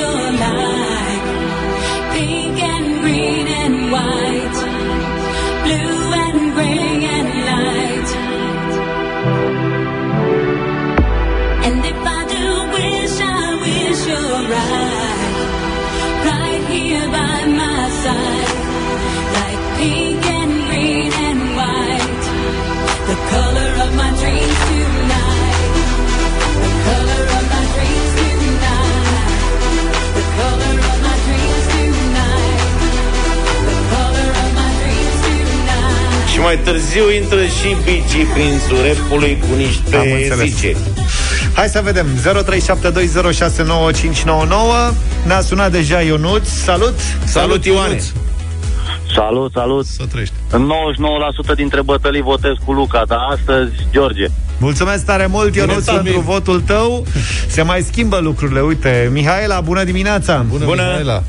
[36.44, 40.50] mai târziu intră și Bici prințul repului cu Am niște înțeles.
[40.54, 40.76] zice.
[41.54, 42.22] Hai să vedem 0372069599
[45.26, 46.94] Ne-a sunat deja Ionuț Salut
[47.26, 48.00] Salut, Ioane!
[49.16, 49.86] Salut, salut!
[49.86, 50.34] Să trăiești.
[50.52, 50.70] În
[51.52, 54.26] 99% dintre bătălii votez cu Luca, dar astăzi George.
[54.58, 56.02] Mulțumesc tare mult, Ionuț, Mulțumim.
[56.04, 57.06] pentru votul tău
[57.48, 60.82] Se mai schimbă lucrurile, uite Mihaela, bună dimineața Bună, Bună.
[60.82, 61.24] Mihaela.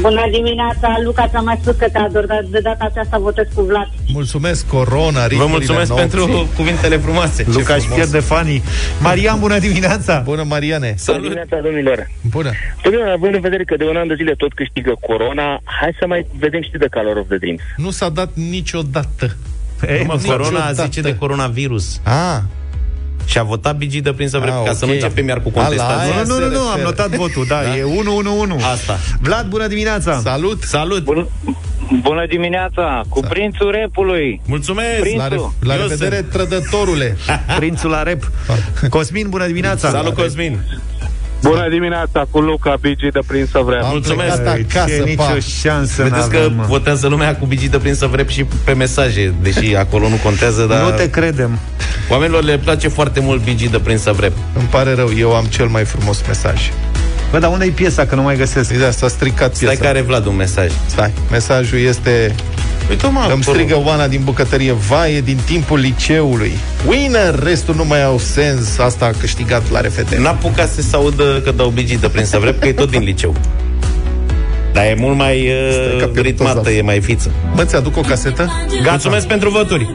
[0.00, 3.62] Bună dimineața, Luca, ți-am mai spus că te ador, dar de data aceasta votez cu
[3.62, 3.88] Vlad.
[4.12, 6.06] Mulțumesc, Corona, Vă rifurile mulțumesc nopții.
[6.08, 7.44] pentru cuvintele frumoase.
[7.46, 7.94] Luca își frumos.
[8.08, 8.62] pierde fanii
[9.00, 10.94] Marian, bună dimineața Bună, Mariane.
[11.06, 12.10] Bună dimineața, domnilor!
[12.30, 12.50] Bună.
[12.82, 16.06] Domnilor, având în vedere că de un an de zile tot câștigă Corona, hai să
[16.06, 17.60] mai vedem și de Color of the Dreams.
[17.76, 19.36] Nu s-a dat niciodată.
[19.88, 20.82] Ei, Mă, nu, corona niciodată.
[20.84, 22.00] zice de coronavirus.
[22.02, 22.38] Ah,
[23.24, 24.88] Și a votat Bigi de prin să vrem, Ah, ca să ok.
[24.88, 26.12] nu începem iar cu Ala, contestația.
[26.14, 26.82] aia Nu, nu, nu, se nu, am referă.
[26.82, 27.76] notat votul, da, Da?
[27.76, 28.98] e 1-1-1 Asta.
[29.20, 30.62] Vlad, bună dimineața salut.
[30.62, 31.02] Salut!
[31.04, 31.26] Bună,
[32.02, 33.00] bună dimineața!
[33.08, 34.40] Cu prințul repului!
[34.46, 35.00] Mulțumesc!
[35.00, 36.30] Prin- La, re- la Eu revedere, sunt.
[36.30, 37.16] trădătorule.
[37.56, 38.30] Prințul la rep
[38.90, 40.60] Cosmin, bună dimineața Salut, Cosmin!
[41.48, 43.84] Bună dimineața cu Luca Bigi de Prin să vrem.
[43.84, 44.34] Am Mulțumesc.
[44.42, 45.24] plecat acasă, Ce pa.
[45.28, 46.64] nicio șansă Vedeți că n-avem, mă.
[46.68, 50.64] votează lumea cu Bigi de prin să vrem și pe mesaje, deși acolo nu contează,
[50.68, 51.58] dar Nu te credem
[52.08, 54.32] oamenilor le place foarte mult Bigi de prin să vrem.
[54.58, 56.70] Îmi pare rău, eu am cel mai frumos mesaj.
[57.30, 59.82] Bă, dar unde e piesa, că nu mai găsesc De asta a stricat Stai piesa.
[59.82, 60.70] că are Vlad un mesaj.
[60.86, 62.34] Stai, mesajul este
[62.90, 63.56] Uite, mă, Îmi acolo.
[63.56, 66.52] strigă Oana din bucătărie Vaie din timpul liceului
[66.88, 70.96] Winner, restul nu mai au sens Asta a câștigat la RFT N-a apucat să se
[70.96, 73.34] audă că dau Bigi de prin să vrem, că e tot din liceu.
[74.72, 77.30] Dar e mult mai Stai că uh, pierd ritmată, toți e mai fiță.
[77.54, 78.50] Bă, ți-aduc o casetă?
[78.76, 78.90] Gata.
[78.90, 79.94] Mulțumesc pentru voturi!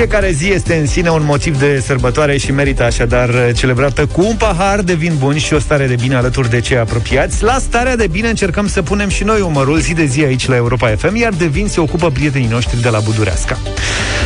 [0.00, 4.36] Fiecare zi este în sine un motiv de sărbătoare și merită așadar celebrată cu un
[4.36, 7.42] pahar de vin bun și o stare de bine alături de cei apropiați.
[7.42, 10.56] La starea de bine încercăm să punem și noi umărul zi de zi aici la
[10.56, 13.58] Europa FM, iar de vin se ocupă prietenii noștri de la Budureasca.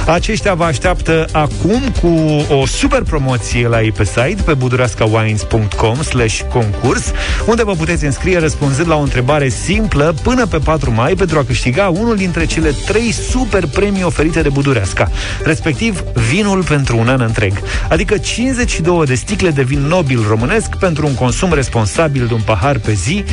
[0.06, 2.08] Aceștia vă așteaptă acum cu
[2.54, 7.12] o super promoție la ei pe site, pe budureascawines.com slash concurs,
[7.46, 11.44] unde vă puteți înscrie răspunzând la o întrebare simplă până pe 4 mai pentru a
[11.44, 15.10] câștiga unul dintre cele trei super premii oferite de Budureasca,
[15.44, 17.52] respectiv vinul pentru un an întreg,
[17.88, 22.78] adică 52 de sticle de vin nobil românesc pentru un consum responsabil de un pahar
[22.78, 23.24] pe zi,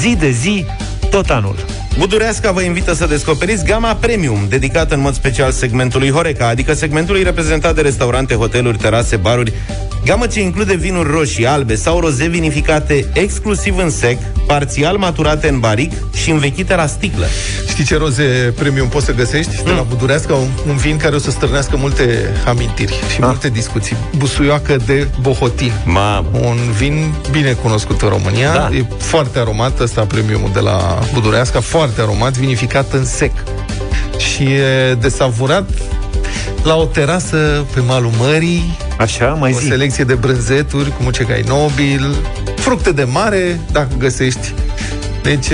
[0.00, 0.66] zi de zi,
[1.12, 1.56] tot anul.
[1.98, 7.22] Budureasca vă invită să descoperiți gama premium, dedicată în mod special segmentului Horeca, adică segmentului
[7.22, 9.52] reprezentat de restaurante, hoteluri, terase, baruri,
[10.04, 15.60] gamă ce include vinuri roșii, albe sau roze vinificate exclusiv în sec, parțial maturate în
[15.60, 17.26] baric și învechite la sticlă.
[17.68, 19.62] Știi ce roze premium poți să găsești?
[19.64, 23.96] De la Budureasca, un, un vin care o să stârnească multe amintiri și multe discuții.
[24.16, 25.72] Busuioacă de Bohotin.
[25.84, 28.52] Ma, Un vin bine cunoscut în România.
[28.52, 28.70] Da.
[28.76, 33.32] E foarte aromat, ăsta premiumul de la Budureasca, foarte aromat, vinificat în sec.
[34.18, 35.70] Și e desavurat
[36.64, 39.66] la o terasă pe malul mării, Așa, mai o zi.
[39.66, 42.14] selecție de brânzeturi cu mucegai nobil,
[42.56, 44.54] fructe de mare, dacă găsești.
[45.22, 45.46] Deci,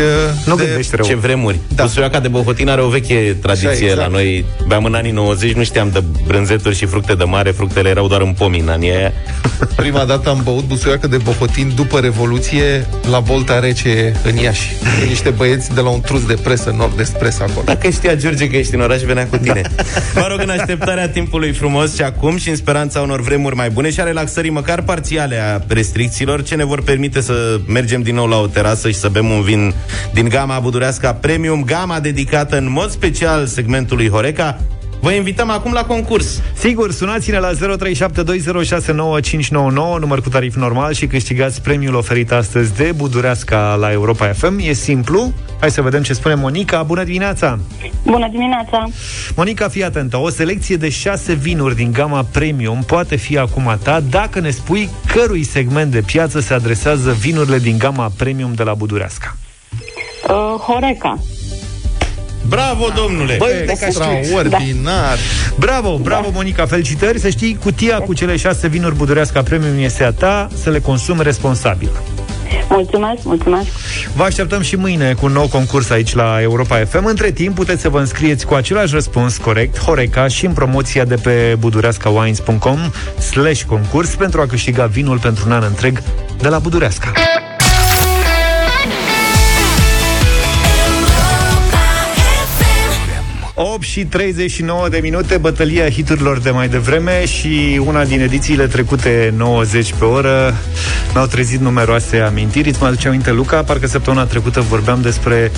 [0.46, 0.64] Nu de...
[0.64, 1.07] gândești rău.
[1.07, 1.59] ce vremuri.
[1.68, 1.74] Da.
[1.74, 1.83] Da.
[1.83, 4.00] Busuioaca de Bohotin are o veche tradiție Așa, exact.
[4.00, 4.44] la noi.
[4.66, 8.20] Beam în anii 90, nu știam de brânzeturi și fructe de mare, fructele erau doar
[8.20, 9.12] în pomi în anii aia.
[9.76, 14.70] Prima dată am băut busuioacă de bohotin după Revoluție la Bolta Rece în Iași.
[15.09, 17.64] Niște băieți de la un trus de presă, nord-est presă acolo.
[17.64, 19.62] Dacă știa George că ești în oraș, venea cu tine.
[20.14, 23.90] Mă rog, în așteptarea timpului frumos și acum și în speranța unor vremuri mai bune
[23.90, 28.26] și a relaxării măcar parțiale a restricțiilor, ce ne vor permite să mergem din nou
[28.26, 29.58] la o terasă și să bem un vin
[30.12, 34.59] din gama budurească Premium, gama dedicată în mod special segmentului Horeca.
[35.01, 36.42] Vă invităm acum la concurs.
[36.55, 37.59] Sigur, sunați-ne la 0372069599,
[39.99, 44.59] număr cu tarif normal și câștigați premiul oferit astăzi de Budureasca la Europa FM.
[44.61, 45.33] E simplu.
[45.61, 46.83] Hai să vedem ce spune Monica.
[46.83, 47.59] Bună dimineața!
[48.05, 48.88] Bună dimineața!
[49.37, 50.16] Monica, fii atentă.
[50.16, 54.51] O selecție de șase vinuri din gama premium poate fi acum a ta dacă ne
[54.51, 59.37] spui cărui segment de piață se adresează vinurile din gama premium de la Budureasca.
[60.29, 61.19] Uh, Horeca.
[62.49, 63.35] Bravo, domnule!
[63.38, 64.03] Băi, de ca știu.
[64.19, 65.19] Extraordinar!
[65.59, 67.21] Bravo, bravo, Monica, felicitări.
[67.21, 71.23] Să știi, cutia cu cele șase vinuri Budureasca Premium este a ta, să le consumi
[71.23, 71.91] responsabil.
[72.69, 73.67] Mulțumesc, mulțumesc.
[74.14, 77.05] Vă așteptăm și mâine cu un nou concurs aici la Europa FM.
[77.05, 81.14] Între timp puteți să vă înscrieți cu același răspuns corect, Horeca, și în promoția de
[81.14, 82.79] pe budureascawines.com
[83.31, 86.03] slash concurs pentru a câștiga vinul pentru un an întreg
[86.41, 87.12] de la Budureasca.
[93.61, 99.35] 8 și 39 de minute, bătălia hiturilor de mai devreme și una din edițiile trecute
[99.37, 100.55] 90 pe oră
[101.12, 102.68] mi-au trezit numeroase amintiri.
[102.68, 103.62] Îți mai aduce aminte, Luca?
[103.62, 105.53] Parcă săptămâna trecută vorbeam despre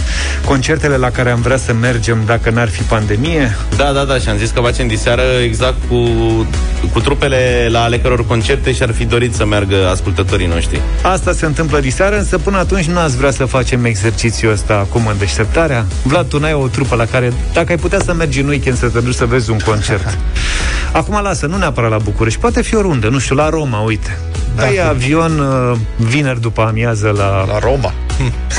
[0.45, 3.57] concertele la care am vrea să mergem dacă n-ar fi pandemie.
[3.77, 5.97] Da, da, da, și am zis că facem diseară exact cu,
[6.93, 10.81] cu trupele la ale căror concerte și ar fi dorit să meargă ascultătorii noștri.
[11.03, 15.07] Asta se întâmplă diseară, însă până atunci nu ați vrea să facem exercițiul ăsta acum
[15.07, 15.87] în deșteptarea?
[16.03, 18.88] Vlad, tu n-ai o trupă la care, dacă ai putea să mergi în weekend să
[18.88, 20.07] te duci să vezi un concert.
[20.92, 24.18] Acum lasă, nu neapărat la București, poate fi oriunde, nu știu, la Roma, uite.
[24.57, 24.62] Da.
[24.62, 27.44] Ai avion uh, vineri după amiază la...
[27.46, 27.92] La Roma.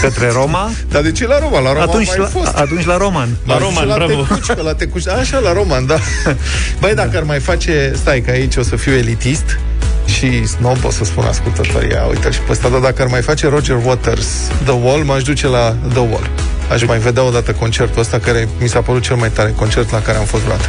[0.01, 0.69] Către Roma.
[0.91, 1.59] Dar de ce la Roma?
[1.59, 2.55] La Roma atunci, mai la, fost.
[2.55, 3.29] atunci la Roman.
[3.45, 4.13] La Roman, la bravo.
[4.13, 5.97] Tecuci, că la tecuci, așa, la Roman, da.
[6.81, 9.59] Băi, dacă ar mai face, stai că aici o să fiu elitist
[10.05, 13.21] și snob, o să spun ascultătorii, ia, uite și pe ăsta, dar dacă ar mai
[13.21, 14.27] face Roger Waters
[14.63, 16.29] The Wall, m-aș duce la The Wall.
[16.71, 20.01] Aș mai vedea odată concertul ăsta care mi s-a părut cel mai tare concert la
[20.01, 20.67] care am fost vreodată.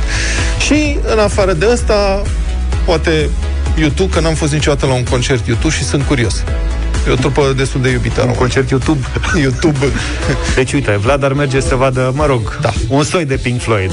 [0.58, 2.22] Și în afară de ăsta,
[2.84, 3.28] poate
[3.76, 6.44] YouTube, că n-am fost niciodată la un concert YouTube și sunt curios.
[7.08, 8.14] E o trupă destul de iubită.
[8.14, 8.38] Un română.
[8.38, 9.06] concert YouTube.
[9.42, 9.78] YouTube.
[10.54, 12.72] Deci, uite, Vlad ar merge să vadă, mă rog, Da.
[12.88, 13.92] un soi de Pink Floyd.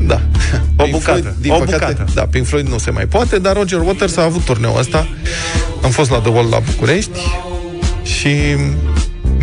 [0.00, 0.20] Da.
[0.76, 1.20] O Pink bucată.
[1.20, 2.04] Floyd, din O păcate, bucată.
[2.14, 5.06] Da, Pink Floyd nu se mai poate, dar Roger Waters a avut turneul ăsta.
[5.82, 7.18] Am fost la The Wall la București
[8.02, 8.56] și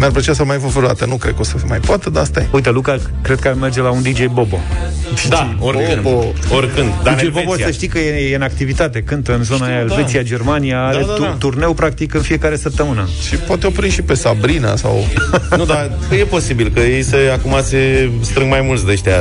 [0.01, 1.05] mi-ar plăcea să mai văd vreodată.
[1.05, 2.47] Nu cred că o să se mai poată, dar asta e.
[2.51, 4.59] Uite, Luca, cred că ar merge la un DJ Bobo.
[5.29, 6.01] Da, oricând.
[6.01, 6.25] Bobo.
[6.55, 6.89] Oricând.
[7.03, 7.65] Dar DJ în Bobo, Elveția.
[7.65, 9.01] să știi că e, e în activitate.
[9.01, 9.93] Cântă în zona Știu, aia, da.
[9.93, 11.35] Elveția, Germania, are da, tu- da.
[11.39, 13.07] turneu practic în fiecare săptămână.
[13.27, 15.05] Și poate opri și pe Sabrina sau...
[15.57, 19.17] Nu, dar e posibil că ei se, acum se strâng mai mulți de ăștia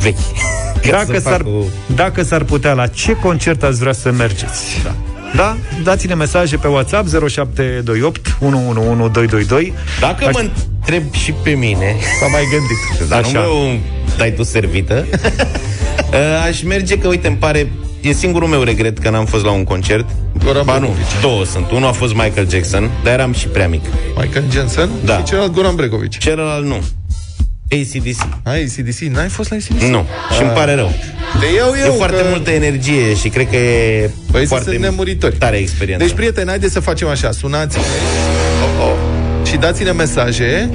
[0.00, 0.16] vechi.
[0.82, 4.10] Ca Dacă să s-ar, facă o- dacă s-ar putea, la ce concert ați vrea să
[4.12, 4.80] mergeți?
[4.84, 4.94] Da.
[5.36, 5.56] Da?
[5.82, 9.72] Dați-ne mesaje pe WhatsApp 0728 111222.
[10.00, 13.08] Dacă Aș- mă întreb și pe mine, S-a mai gândit.
[13.10, 13.40] dar nu Așa.
[13.48, 13.78] mă
[14.16, 15.04] dai tu servită,
[16.48, 19.64] aș merge că, uite, îmi pare E singurul meu regret că n-am fost la un
[19.64, 20.06] concert.
[20.44, 21.20] Goran ba nu, Bregovici.
[21.20, 21.70] două sunt.
[21.70, 23.84] Unul a fost Michael Jackson, dar eram și prea mic.
[24.20, 25.16] Michael Jensen Da.
[25.16, 26.18] și celălalt Goran Bregovici.
[26.18, 26.82] Celălalt nu.
[27.70, 28.28] ACDC.
[28.42, 28.98] Ai ACDC?
[28.98, 29.82] N-ai fost la ACDC?
[29.82, 30.06] Nu.
[30.34, 30.92] Și îmi pare rău.
[31.40, 32.26] Te iau eu e foarte că...
[32.28, 35.36] multă energie și cred că e Băi, foarte sunt nemuritori.
[35.36, 36.04] tare experiență.
[36.04, 37.30] Deci, prieteni, haideți să facem așa.
[37.30, 37.84] Sunați oh,
[38.80, 39.48] oh.
[39.48, 40.70] și dați-ne mesaje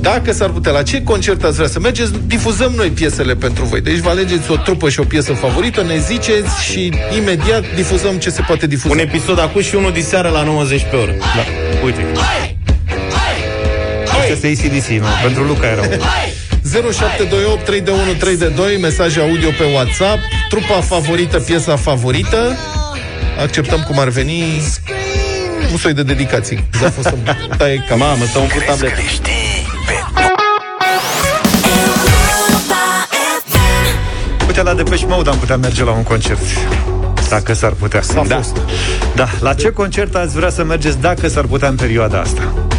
[0.00, 3.80] dacă s-ar putea, la ce concert ați vrea să mergeți, difuzăm noi piesele pentru voi.
[3.80, 8.30] Deci vă alegeți o trupă și o piesă favorită, ne ziceți și imediat difuzăm ce
[8.30, 8.94] se poate difuza.
[8.94, 11.12] Un episod acum și unul diseară la 90 pe oră.
[11.18, 11.44] Da.
[11.84, 12.06] Uite.
[14.32, 15.06] Asta este ACDC, nu?
[15.22, 15.84] Pentru Luca erau.
[16.62, 22.56] 0728 3 de 1 3 de 2 Mesaje audio pe WhatsApp Trupa favorită, piesa favorită
[23.40, 24.42] Acceptăm cum ar veni
[25.72, 27.14] Un soi de dedicații A fost să
[27.56, 29.00] taie cam Mamă, s-a umplut tabletă.
[34.46, 36.40] Uite, la Depeche Mode am putea merge la un concert.
[37.28, 38.00] Dacă s-ar putea.
[38.02, 38.36] S-a da.
[38.36, 38.56] fost.
[39.14, 39.28] Da.
[39.40, 42.69] La ce concert ați vrea să mergeți dacă s-ar putea în perioada asta?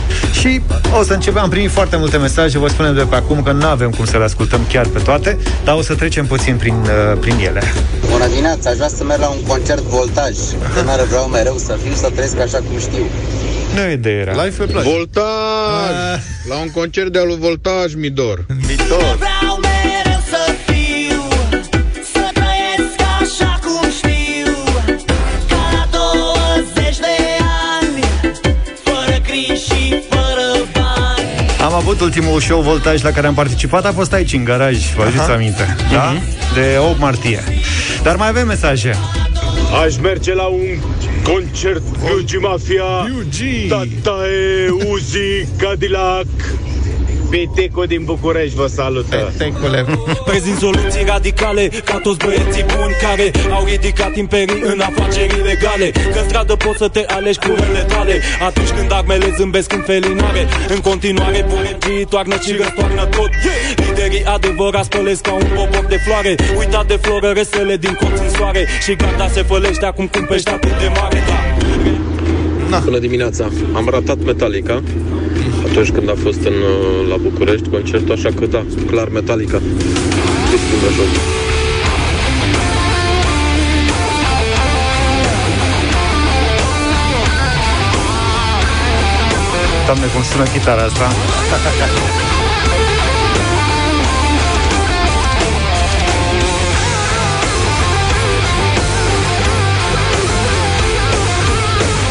[0.41, 0.61] Și
[0.99, 3.65] o să începem, am primit foarte multe mesaje, vă spunem de pe acum că nu
[3.65, 7.17] avem cum să le ascultăm chiar pe toate, dar o să trecem puțin prin, uh,
[7.19, 7.61] prin ele.
[8.09, 10.35] Bună dimineața, aș vrea să merg la un concert voltaj.
[10.73, 13.05] Tânăr vreau mereu să fiu, să trăiesc așa cum știu.
[13.75, 14.43] Nu e idee era.
[14.43, 16.21] Live pe plajă Voltaj!
[16.49, 18.45] La un concert de-al lui Voltaj, Midor.
[18.67, 19.17] Viitor
[31.81, 35.29] avut ultimul show voltaj la care am participat, a fost aici în garaj, vă aduceți
[35.29, 36.13] aminte, da?
[36.53, 37.43] De 8 martie.
[38.03, 38.95] Dar mai avem mesaje.
[39.85, 40.79] Aș merge la un
[41.23, 42.83] concert Fuji Mafia
[43.23, 43.67] Fuji.
[43.67, 46.25] Tata e Uzi Cadillac
[47.31, 49.33] Piteco din București vă salută.
[49.37, 49.85] Tecule
[50.25, 55.87] Prezint soluții radicale Ca toți băieții buni care Au ridicat imperii în afaceri ilegale.
[56.13, 58.21] Că în stradă poți să te alegi cu rele tale.
[58.47, 63.29] Atunci când armele zâmbesc în felinare În continuare bulegii toarnă și răstoarnă tot.
[63.87, 66.35] Liderii adevărați spălesc ca un popor de floare.
[66.57, 68.67] Uita de florăresele din colț în soare.
[68.83, 71.19] Și gata se fălește acum cum pești atât de mare.
[72.69, 72.79] Da.
[72.85, 73.49] Bună dimineața!
[73.73, 74.83] Am ratat Metallica
[75.71, 79.57] atunci când a fost în, uh, la București concertul, așa că da, clar Metallica.
[80.47, 81.09] Cristi din Brașov.
[89.85, 91.07] Doamne, cum sună chitara asta.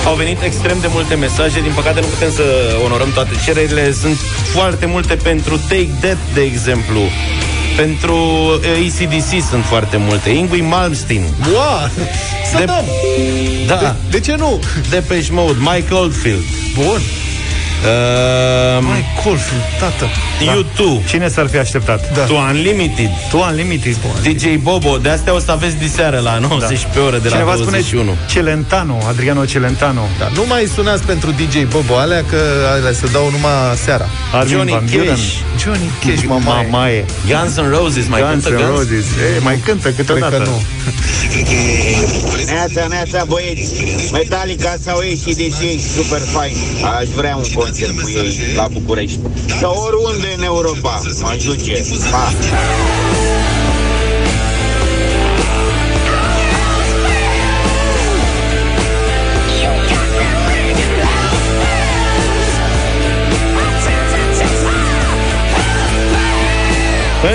[0.07, 2.43] Au venit extrem de multe mesaje, din păcate nu putem să
[2.85, 3.93] onorăm toate cererile.
[3.93, 4.17] Sunt
[4.53, 7.01] foarte multe pentru Take That, de exemplu.
[7.77, 10.31] Pentru uh, ACDC sunt foarte multe.
[10.31, 11.23] Ingui Malmsteen.
[11.53, 11.91] Wow!
[12.51, 12.85] Să De- dăm!
[13.67, 13.77] Da.
[13.77, 14.61] De, de ce nu?
[14.91, 16.43] Depeche Mode, Mike Oldfield.
[16.75, 17.01] Bun.
[17.85, 20.07] Uh, Mai Colfield, tată.
[20.41, 21.09] U2.
[21.09, 22.15] Cine s-ar fi așteptat?
[22.15, 22.23] Da.
[22.23, 23.11] To Unlimited.
[23.31, 23.97] To Unlimited.
[24.23, 24.97] DJ Bobo.
[24.97, 28.03] De astea o să aveți diseară la 90 pe oră de la Cineva 21.
[28.03, 30.01] spune Celentano, Adriano Celentano.
[30.19, 32.37] Da, nu mai sunați pentru DJ Bobo alea, că
[32.71, 33.53] alea se dau numai
[33.85, 34.07] seara.
[34.33, 35.09] Armin Johnny Van Buren.
[35.09, 35.33] Cash.
[35.63, 36.69] Johnny Cash, mamaie.
[36.71, 37.05] Mamaie.
[37.27, 38.07] Guns N' Roses.
[38.09, 38.79] Mai Guns cântă N' Guns?
[38.79, 39.05] Roses.
[39.35, 40.37] Ei, mai cântă Cred câteodată.
[40.37, 40.63] că nu.
[42.47, 43.73] Neața, neața, băieți
[44.13, 45.61] Metallica sau ACDC
[45.97, 46.57] Super fain
[46.99, 49.19] Aș vrea un concert cu ei la București
[49.61, 52.33] Sau oriunde în Europa M-aș duce Pa!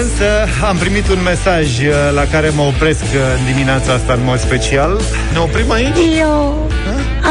[0.02, 4.24] Însă am primit un mesaj uh, la care mă opresc uh, în dimineața asta în
[4.24, 5.00] mod special.
[5.34, 5.98] Ne oprim aici?
[6.20, 6.68] Eu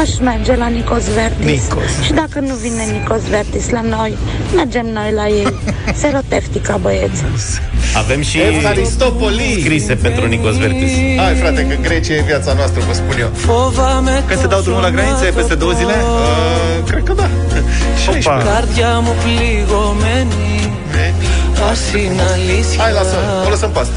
[0.01, 1.61] Aș merge la Nicos Verdis.
[1.61, 2.01] Nicos.
[2.03, 4.17] Și dacă nu vine Nicos Verdis la noi,
[4.55, 5.47] mergem noi la ei.
[6.01, 7.23] Seroteftica, băieți.
[7.95, 10.91] Avem și Evharistopoli scrise pentru Nicos Verdis.
[11.17, 13.29] Hai, frate, că Grecia e viața noastră, vă spun eu.
[14.27, 15.93] Că se dau drumul la granițe peste două zile?
[15.93, 17.29] Uh, cred că da.
[18.09, 18.37] Opa.
[22.77, 23.93] Hai, lasă, o lăsăm pe asta.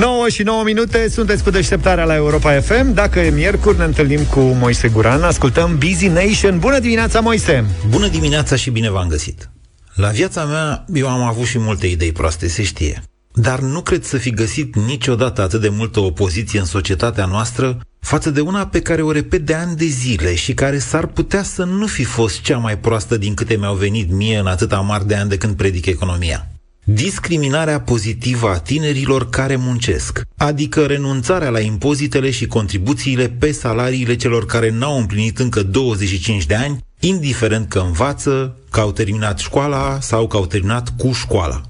[0.00, 2.94] 9 și 9 minute, sunteți cu deșteptarea la Europa FM.
[2.94, 5.22] Dacă e miercuri, ne întâlnim cu Moise Guran.
[5.22, 6.58] Ascultăm Busy Nation.
[6.58, 7.64] Bună dimineața, Moise!
[7.88, 9.50] Bună dimineața și bine v-am găsit!
[9.94, 13.02] La viața mea, eu am avut și multe idei proaste, se știe.
[13.32, 18.30] Dar nu cred să fi găsit niciodată atât de multă opoziție în societatea noastră față
[18.30, 21.64] de una pe care o repet de ani de zile și care s-ar putea să
[21.64, 25.14] nu fi fost cea mai proastă din câte mi-au venit mie în atâta mari de
[25.14, 26.46] ani de când predic economia.
[26.94, 34.46] Discriminarea pozitivă a tinerilor care muncesc, adică renunțarea la impozitele și contribuțiile pe salariile celor
[34.46, 40.26] care n-au împlinit încă 25 de ani, indiferent că învață, că au terminat școala sau
[40.26, 41.60] că au terminat cu școala.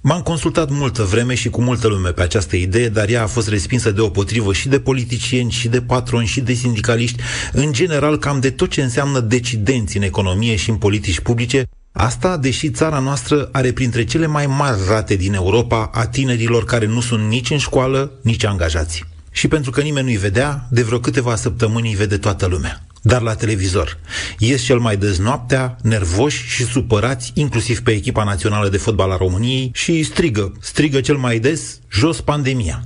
[0.00, 3.48] M-am consultat multă vreme și cu multă lume pe această idee, dar ea a fost
[3.48, 8.50] respinsă deopotrivă și de politicieni, și de patroni, și de sindicaliști, în general cam de
[8.50, 13.72] tot ce înseamnă decidenți în economie și în politici publice, Asta, deși țara noastră are
[13.72, 18.12] printre cele mai mari rate din Europa a tinerilor care nu sunt nici în școală,
[18.22, 19.04] nici angajați.
[19.30, 22.86] Și pentru că nimeni nu-i vedea, de vreo câteva săptămâni îi vede toată lumea.
[23.02, 23.98] Dar la televizor.
[24.38, 29.16] Ies cel mai des noaptea, nervoși și supărați, inclusiv pe echipa națională de fotbal a
[29.16, 32.84] României, și strigă, strigă cel mai des, jos pandemia.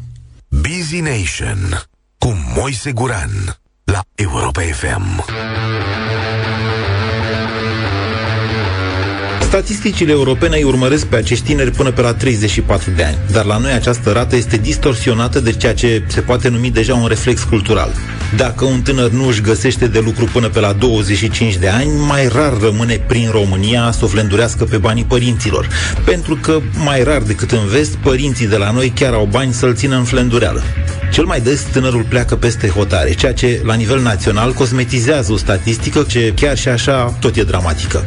[0.48, 1.82] Busy Nation
[2.18, 5.24] cu Moise Guran la Europa FM.
[9.48, 13.56] Statisticile europene îi urmăresc pe acești tineri până pe la 34 de ani, dar la
[13.56, 17.90] noi această rată este distorsionată de ceea ce se poate numi deja un reflex cultural.
[18.36, 22.28] Dacă un tânăr nu își găsește de lucru până pe la 25 de ani, mai
[22.28, 25.68] rar rămâne prin România să o flendurească pe banii părinților,
[26.04, 29.74] pentru că mai rar decât în vest, părinții de la noi chiar au bani să-l
[29.74, 30.62] țină în flendureală.
[31.12, 36.04] Cel mai des tânărul pleacă peste hotare, ceea ce la nivel național cosmetizează o statistică
[36.08, 38.06] ce chiar și așa tot e dramatică.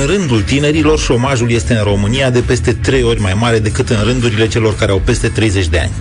[0.00, 3.96] În rândul tinerilor, șomajul este în România de peste 3 ori mai mare decât în
[4.04, 5.92] rândurile celor care au peste 30 de ani.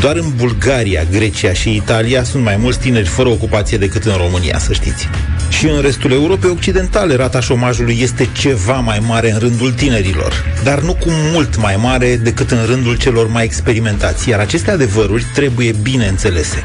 [0.00, 4.58] Doar în Bulgaria, Grecia și Italia sunt mai mulți tineri fără ocupație decât în România,
[4.58, 5.08] să știți.
[5.48, 10.80] Și în restul Europei Occidentale, rata șomajului este ceva mai mare în rândul tinerilor, dar
[10.80, 15.74] nu cu mult mai mare decât în rândul celor mai experimentați, iar aceste adevăruri trebuie
[15.82, 16.64] bine înțelese.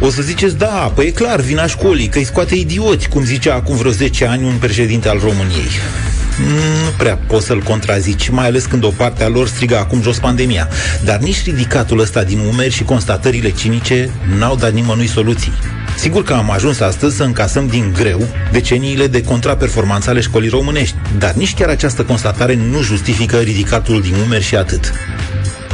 [0.00, 3.54] O să ziceți, da, păi e clar, vina școlii, că îi scoate idioți, cum zicea
[3.54, 5.70] acum vreo 10 ani un președinte al României.
[6.38, 10.18] Nu prea poți să-l contrazici, mai ales când o parte a lor strigă acum jos
[10.18, 10.68] pandemia.
[11.04, 15.52] Dar nici ridicatul ăsta din umeri și constatările cinice n-au dat nimănui soluții.
[15.96, 20.96] Sigur că am ajuns astăzi să încasăm din greu deceniile de contraperformanță ale școlii românești,
[21.18, 24.92] dar nici chiar această constatare nu justifică ridicatul din umeri și atât.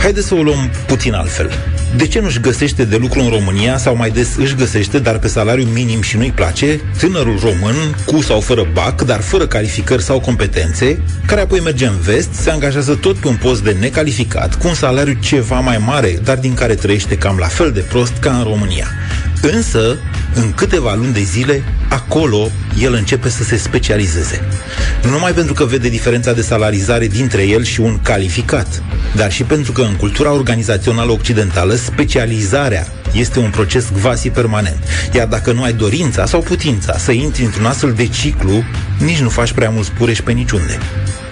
[0.05, 1.50] Haideți să o luăm puțin altfel.
[1.96, 5.28] De ce nu-și găsește de lucru în România sau mai des își găsește, dar pe
[5.28, 7.74] salariu minim și nu-i place, tânărul român,
[8.07, 12.50] cu sau fără bac, dar fără calificări sau competențe, care apoi merge în vest, se
[12.50, 16.55] angajează tot pe un post de necalificat, cu un salariu ceva mai mare, dar din
[16.55, 18.86] care trăiește cam la fel de prost ca în România.
[19.42, 19.98] Însă,
[20.34, 22.50] în câteva luni de zile, acolo
[22.81, 24.41] el începe să se specializeze.
[25.03, 28.83] Nu numai pentru că vede diferența de salarizare dintre el și un calificat,
[29.16, 34.79] dar și pentru că în cultura organizațională occidentală specializarea este un proces quasi permanent.
[35.12, 38.64] Iar dacă nu ai dorința sau putința să intri într-un astfel de ciclu,
[38.99, 40.79] nici nu faci prea mulți pureși pe niciunde.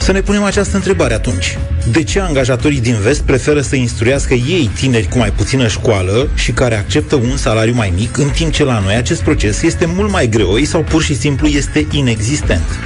[0.02, 1.58] Să ne punem această întrebare atunci.
[1.90, 6.52] De ce angajatorii din vest preferă să instruiască ei tineri cu mai puțină școală și
[6.52, 10.10] care acceptă un salariu mai mic, în timp ce la noi acest proces este mult
[10.10, 12.80] mai greoi sau pur și simplu este inexistent?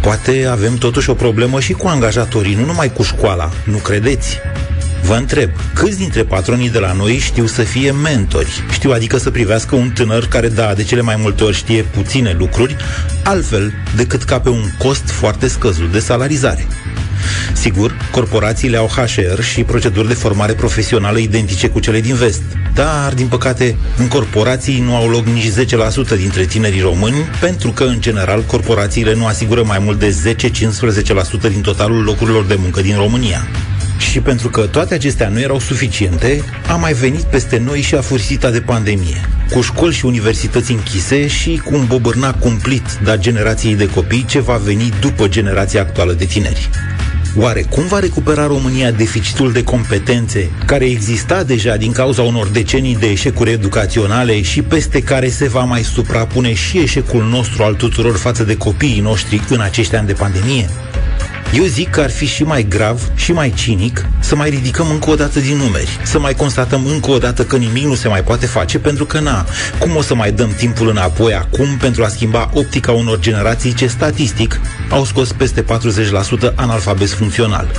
[0.00, 4.38] Poate avem totuși o problemă și cu angajatorii, nu numai cu școala, nu credeți?
[5.02, 8.64] Vă întreb, câți dintre patronii de la noi știu să fie mentori?
[8.70, 12.34] Știu adică să privească un tânăr care, da, de cele mai multe ori știe puține
[12.38, 12.76] lucruri,
[13.24, 16.66] altfel decât ca pe un cost foarte scăzut de salarizare.
[17.52, 22.42] Sigur, corporațiile au HR și proceduri de formare profesională identice cu cele din vest.
[22.74, 25.50] Dar, din păcate, în corporații nu au loc nici
[26.14, 30.36] 10% dintre tinerii români, pentru că, în general, corporațiile nu asigură mai mult de
[31.48, 33.46] 10-15% din totalul locurilor de muncă din România.
[33.98, 38.50] Și pentru că toate acestea nu erau suficiente, a mai venit peste noi și afursita
[38.50, 39.20] de pandemie,
[39.50, 44.40] cu școli și universități închise și cu un bobârnac cumplit dat generației de copii ce
[44.40, 46.70] va veni după generația actuală de tineri.
[47.38, 52.96] Oare cum va recupera România deficitul de competențe care exista deja din cauza unor decenii
[52.96, 58.16] de eșecuri educaționale și peste care se va mai suprapune și eșecul nostru al tuturor
[58.16, 60.68] față de copiii noștri în acești ani de pandemie?
[61.54, 65.10] Eu zic că ar fi și mai grav și mai cinic să mai ridicăm încă
[65.10, 68.22] o dată din numeri, să mai constatăm încă o dată că nimic nu se mai
[68.22, 69.46] poate face, pentru că, na,
[69.78, 73.86] cum o să mai dăm timpul înapoi acum pentru a schimba optica unor generații ce,
[73.86, 75.66] statistic, au scos peste 40%
[76.54, 77.70] analfabet funcțional.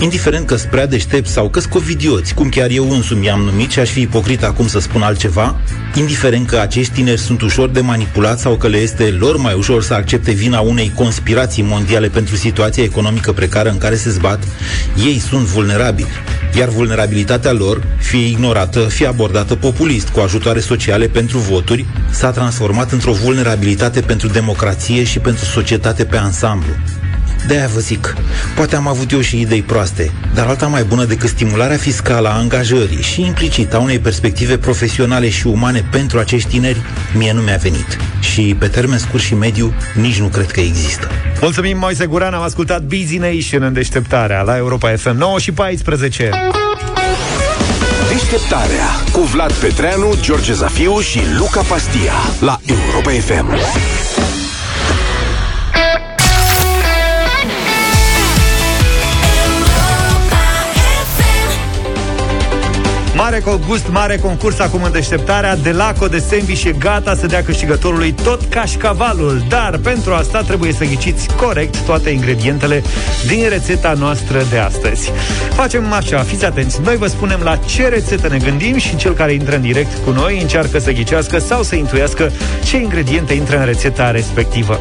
[0.00, 3.70] Indiferent că sunt prea deștepți sau că sunt covidioți, cum chiar eu însumi i-am numit
[3.70, 5.60] și aș fi ipocrit acum să spun altceva,
[5.94, 9.82] indiferent că acești tineri sunt ușor de manipulat sau că le este lor mai ușor
[9.82, 14.38] să accepte vina unei conspirații mondiale pentru situația economică precară în care se zbat,
[15.06, 16.08] ei sunt vulnerabili.
[16.58, 22.92] Iar vulnerabilitatea lor, fie ignorată, fie abordată populist cu ajutoare sociale pentru voturi, s-a transformat
[22.92, 26.72] într-o vulnerabilitate pentru democrație și pentru societate pe ansamblu.
[27.46, 28.14] De-aia vă zic,
[28.54, 32.36] poate am avut eu și idei proaste, dar alta mai bună decât stimularea fiscală a
[32.36, 36.82] angajării și implicit a unei perspective profesionale și umane pentru acești tineri,
[37.16, 37.98] mie nu mi-a venit.
[38.20, 41.08] Și pe termen scurt și mediu, nici nu cred că există.
[41.40, 46.30] Mulțumim, Moise Guran, am ascultat Busy Nation în deșteptarea la Europa FM 9 și 14.
[48.08, 53.46] Deșteptarea cu Vlad Petreanu, George Zafiu și Luca Pastia la Europa FM.
[63.18, 68.12] Mare gust, mare concurs acum în deșteptarea Delaco de sandwich e gata să dea câștigătorului
[68.12, 69.42] tot cașcavalul.
[69.48, 72.82] Dar pentru asta trebuie să ghiciți corect toate ingredientele
[73.26, 75.12] din rețeta noastră de astăzi.
[75.54, 76.80] Facem așa, fiți atenți.
[76.84, 80.10] Noi vă spunem la ce rețetă ne gândim Și cel care intră în direct cu
[80.10, 82.32] noi încearcă să ghicească Sau să intuiască
[82.64, 84.80] ce ingrediente intră în rețeta respectivă.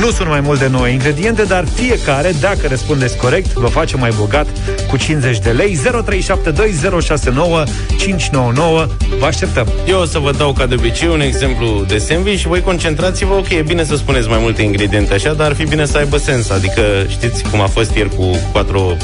[0.00, 4.10] Nu sunt mai mult de 9 ingrediente Dar fiecare, dacă răspundeți corect Vă face mai
[4.18, 4.46] bogat
[4.88, 5.78] cu 50 de lei.
[5.78, 7.67] 0372069599
[7.98, 8.86] 599
[9.18, 9.66] Vă așteptăm!
[9.86, 13.34] Eu o să vă dau ca de obicei un exemplu de sandwich și voi concentrați-vă,
[13.34, 16.16] ok, e bine să spuneți mai multe ingrediente așa, dar ar fi bine să aibă
[16.16, 16.50] sens.
[16.50, 18.96] Adică știți cum a fost ieri cu patru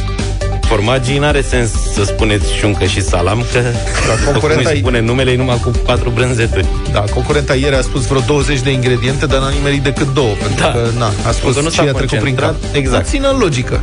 [0.61, 3.59] formagii, n-are sens să spuneți șuncă și salam, că
[4.09, 6.67] La concurenta cum își spune numele e numai cu patru brânzeturi.
[6.93, 10.61] Da, concurenta ieri a spus vreo 20 de ingrediente, dar n-a nimerit decât două, pentru
[10.65, 10.71] Da.
[10.71, 12.45] că, na, a spus Încă nu și s-a a trecut prin cap.
[12.45, 13.07] concentrat, exact.
[13.09, 13.83] Țină în logică.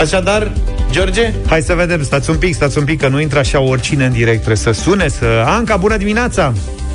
[0.00, 0.52] Așadar,
[0.90, 1.32] George?
[1.46, 4.12] Hai să vedem, stați un pic, stați un pic Că nu intră așa oricine în
[4.12, 5.44] direct Trebuie să sune, să...
[5.46, 6.52] Anca, bună dimineața!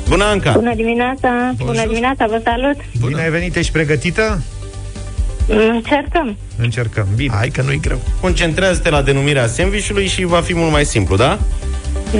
[0.08, 0.52] Bună, Anca!
[0.52, 1.54] Bună dimineața!
[1.56, 2.76] Bună dimineața, vă salut!
[3.06, 4.42] Bine ai venit, ești pregătită?
[5.46, 6.36] Încercăm.
[6.58, 10.84] Încercăm, bine Hai că nu-i greu Concentrează-te la denumirea sandvișului și va fi mult mai
[10.84, 11.38] simplu, da?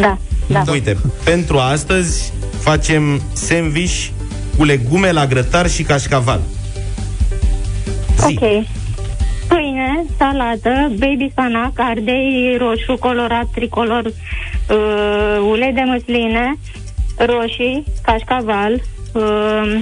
[0.01, 0.65] Da, da.
[0.71, 4.07] Uite, pentru astăzi facem sandwich
[4.57, 6.41] cu legume la grătar și cașcaval.
[8.27, 8.39] Zi.
[8.41, 8.67] Ok.
[9.55, 16.59] Pâine, salată, baby spanac, ardei roșu, colorat, tricolor, uh, ulei de măsline,
[17.17, 18.83] roșii, cașcaval,
[19.13, 19.79] uh,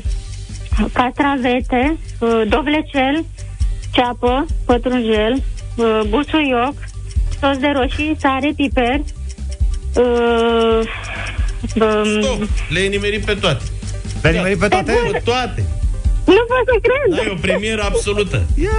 [0.93, 3.25] castravete, uh, dovlecel,
[3.93, 5.43] ceapă, pătrunjel,
[5.77, 6.75] uh, busuioc,
[7.41, 9.01] sos de roșii, sare, piper,
[9.97, 10.81] uh,
[11.81, 13.64] um, Le-ai nimerit pe toate.
[14.23, 14.93] Le-ai nimerit pe toate?
[15.12, 15.64] Pe toate.
[16.25, 17.16] Nu pot să cred!
[17.16, 18.43] Da, e o premieră absolută.
[18.55, 18.73] Yeah.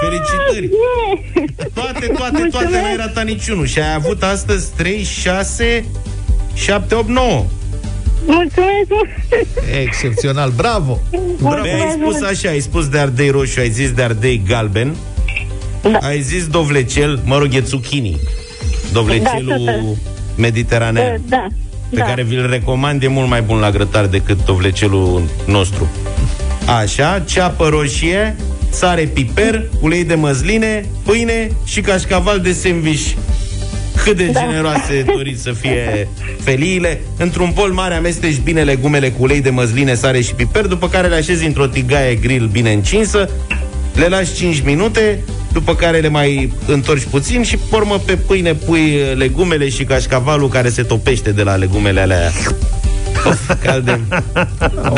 [0.00, 0.70] Felicitări!
[0.76, 1.48] Yeah.
[1.74, 2.70] Toate, toate, toate, Mulțumesc.
[2.70, 3.66] n-ai ratat niciunul.
[3.66, 5.84] Și ai avut astăzi 3, 6,
[6.54, 7.44] 7, 8, 9.
[8.26, 9.08] Mulțumesc mult!
[9.84, 10.98] Excepțional, bravo!
[11.40, 11.62] Bravo.
[11.62, 14.94] Ai spus așa, ai spus de ardei roșu, ai zis de ardei galben,
[15.82, 15.98] Da.
[16.00, 18.20] ai zis dovlecel, mă rog, e zucchini.
[18.92, 19.96] Dovlecelul Da, tot.
[20.36, 21.20] mediteranean.
[21.28, 21.46] Da,
[21.90, 22.04] pe da.
[22.04, 25.88] care vi-l recomand, e mult mai bun la grătar decât dovlecelul nostru.
[26.78, 28.36] Așa, ceapă roșie,
[28.70, 33.10] sare piper, ulei de măsline, pâine și cașcaval de sandwich.
[34.04, 34.40] Cât de Da.
[34.40, 36.08] generoase doriți să fie
[36.42, 37.00] feliile.
[37.16, 41.08] Într-un bol mare amesteci bine legumele cu ulei de măsline, sare și piper, după care
[41.08, 43.28] le așezi într-o tigaie grill bine încinsă,
[43.94, 48.54] le lași 5 minute, după care le mai întorci puțin și pe urmă pe pâine
[48.54, 52.30] pui legumele și cașcavalul care se topește de la legumele alea.
[53.24, 54.00] Of, calde.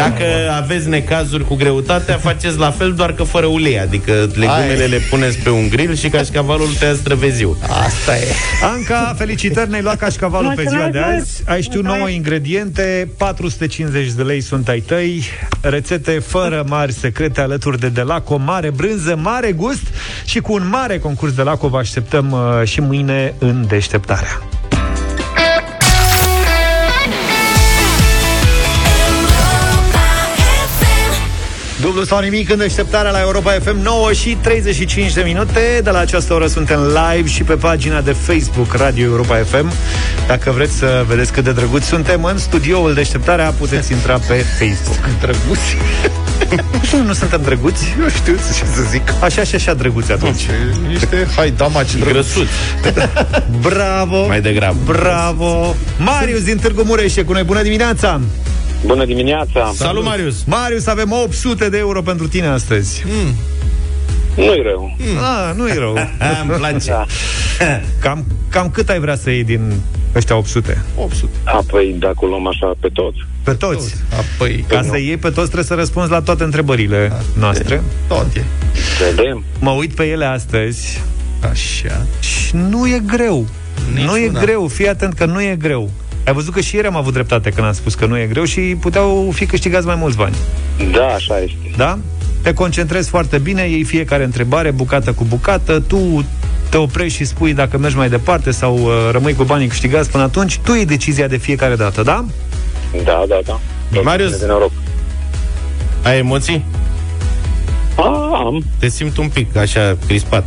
[0.03, 0.25] Dacă
[0.57, 3.81] aveți necazuri cu greutatea, faceți la fel, doar că fără ulei.
[3.81, 4.89] Adică legumele Ai.
[4.89, 7.57] le puneți pe un grill și cașcavalul te străveziu.
[7.87, 8.27] Asta e.
[8.63, 11.43] Anca, felicitări, ne-ai luat cașcavalul pe ziua de Mulțumesc azi.
[11.47, 15.25] Ai știut 9 ingrediente, 450 de lei sunt ai tăi,
[15.61, 19.87] rețete fără mari secrete alături de Delaco, mare brânză, mare gust
[20.25, 24.52] și cu un mare concurs de Delaco vă așteptăm uh, și mâine în deșteptarea.
[31.83, 35.99] Dublu sau nimic în deșteptarea la Europa FM 9 și 35 de minute De la
[35.99, 39.73] această oră suntem live și pe pagina de Facebook Radio Europa FM
[40.27, 45.21] Dacă vreți să vedeți cât de drăguți suntem în studioul deșteptarea Puteți intra pe Facebook
[45.21, 45.77] Drăguți?
[46.93, 47.97] Nu, nu suntem drăguți?
[48.01, 49.15] Eu știu ce să zic.
[49.21, 50.47] Așa și așa drăguți atunci
[50.89, 52.13] Niște haidamaci drăguți.
[52.13, 52.51] Grăsuți.
[53.69, 54.77] Bravo Mai degrabă.
[54.85, 58.21] Bravo Marius din Târgu Mureș e cu noi, bună dimineața
[58.87, 59.73] Bună dimineața!
[59.75, 60.45] Salut, Marius!
[60.45, 63.35] Marius, avem 800 de euro pentru tine astăzi Mm.
[64.37, 64.97] Nu-i rău.
[65.21, 65.93] Ah, nu e rău
[66.43, 66.91] Îmi place.
[66.91, 67.05] Da.
[68.01, 69.73] Cam, cam cât ai vrea să iei din
[70.15, 70.83] ăștia 800?
[70.97, 71.31] 800.
[71.45, 73.17] Apoi, dacă o luăm așa pe toți.
[73.43, 73.95] Pe toți?
[74.19, 77.83] Apoi, Ca să iei pe toți trebuie să răspunzi la toate întrebările noastre.
[78.09, 78.43] tot e.
[79.11, 79.45] Vedem.
[79.59, 81.03] Mă uit pe ele astăzi
[81.51, 82.07] Așa.
[82.21, 83.47] și nu e greu.
[83.95, 84.41] Nu e Niciuna.
[84.41, 85.91] greu, fii atent că nu e greu.
[86.27, 88.45] Ai văzut că și ieri am avut dreptate când am spus că nu e greu
[88.45, 90.35] și puteau fi câștigați mai mulți bani.
[90.93, 91.57] Da, așa este.
[91.77, 91.99] Da?
[92.43, 96.25] Te concentrezi foarte bine, iei fiecare întrebare, bucată cu bucată, tu
[96.69, 100.23] te oprești și spui dacă mergi mai departe sau uh, rămâi cu banii câștigați până
[100.23, 102.25] atunci, tu iei decizia de fiecare dată, da?
[103.05, 103.61] Da, da, da.
[104.03, 104.39] Marius.
[104.39, 104.71] De noroc.
[106.03, 106.65] Ai emoții?
[107.97, 108.65] A, am.
[108.79, 110.45] Te simt un pic așa crispat.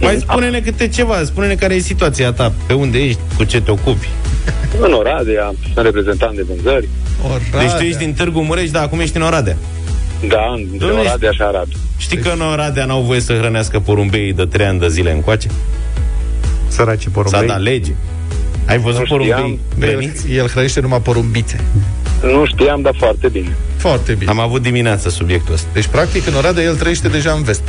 [0.00, 3.70] Mai spune-ne câte ceva, spune-ne care e situația ta, pe unde ești, cu ce te
[3.70, 4.08] ocupi.
[4.86, 6.88] În Oradea, sunt reprezentant de vânzări.
[7.58, 9.56] Deci tu ești din Târgu Mureș, dar acum ești în Oradea.
[10.28, 11.68] Da, între Dom'le, Oradea și Arad.
[11.96, 15.48] Știi că în Oradea n-au voie să hrănească porumbeii de trei ani de zile încoace?
[16.68, 17.40] Săraci porumbei.
[17.40, 17.92] S-a dat lege.
[18.66, 19.58] Ai văzut Nu porumbei știam.
[19.80, 20.32] hrăniți?
[20.32, 21.60] El hrănește numai porumbițe.
[22.22, 23.56] Nu știam, dar foarte bine.
[23.76, 24.30] Foarte bine.
[24.30, 25.68] Am avut dimineața subiectul ăsta.
[25.72, 27.62] Deci, practic, în Oradea el trăiește deja în vest.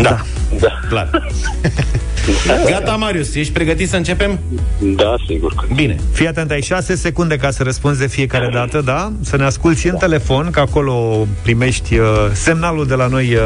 [0.00, 0.20] Da,
[0.60, 0.68] Da.
[0.88, 1.10] clar.
[2.70, 4.38] Gata, Marius, ești pregătit să începem?
[4.78, 5.64] Da, sigur că.
[5.74, 5.96] Bine.
[6.12, 9.12] Fii atent, ai 6 secunde ca să răspunzi de fiecare dată, da?
[9.20, 13.40] Să ne asculti și în telefon, că acolo primești uh, semnalul de la noi uh,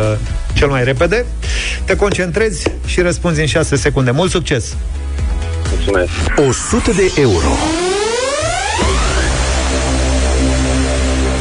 [0.53, 1.25] cel mai repede.
[1.85, 4.11] Te concentrezi și răspunzi în 6 secunde.
[4.11, 4.77] Mult succes!
[5.75, 6.11] Mulțumesc.
[6.49, 7.49] 100 de euro.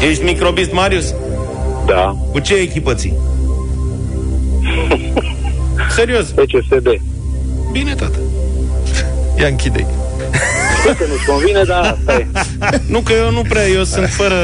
[0.07, 1.13] Ești microbist, Marius?
[1.85, 2.17] Da.
[2.31, 3.13] Cu ce echipă ții?
[5.95, 6.25] Serios?
[6.25, 7.01] PCSD.
[7.71, 8.19] Bine, tată.
[9.39, 9.85] Ia închide
[10.79, 12.27] Știu că nu-ți convine, dar asta e.
[12.93, 14.35] Nu, că eu nu prea, eu sunt fără...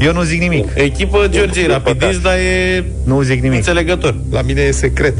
[0.00, 0.68] Eu nu zic nimic.
[0.74, 3.56] Echipă Georgiei Rapidist, dar e Nu zic nimic.
[3.56, 4.14] înțelegător.
[4.30, 5.14] La mine e secret.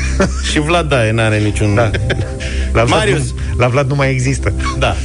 [0.50, 1.74] Și Vlad, da, n-are niciun...
[1.74, 1.90] Da.
[2.72, 3.18] La Vlad Marius.
[3.18, 4.52] Nu, la Vlad nu mai există.
[4.78, 4.96] Da.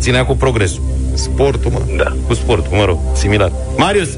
[0.00, 0.82] Ținea cu progresul.
[1.16, 1.80] Sportul, mă.
[1.96, 2.16] Da.
[2.26, 3.52] Cu sportul, mă rog, similar.
[3.76, 4.08] Marius,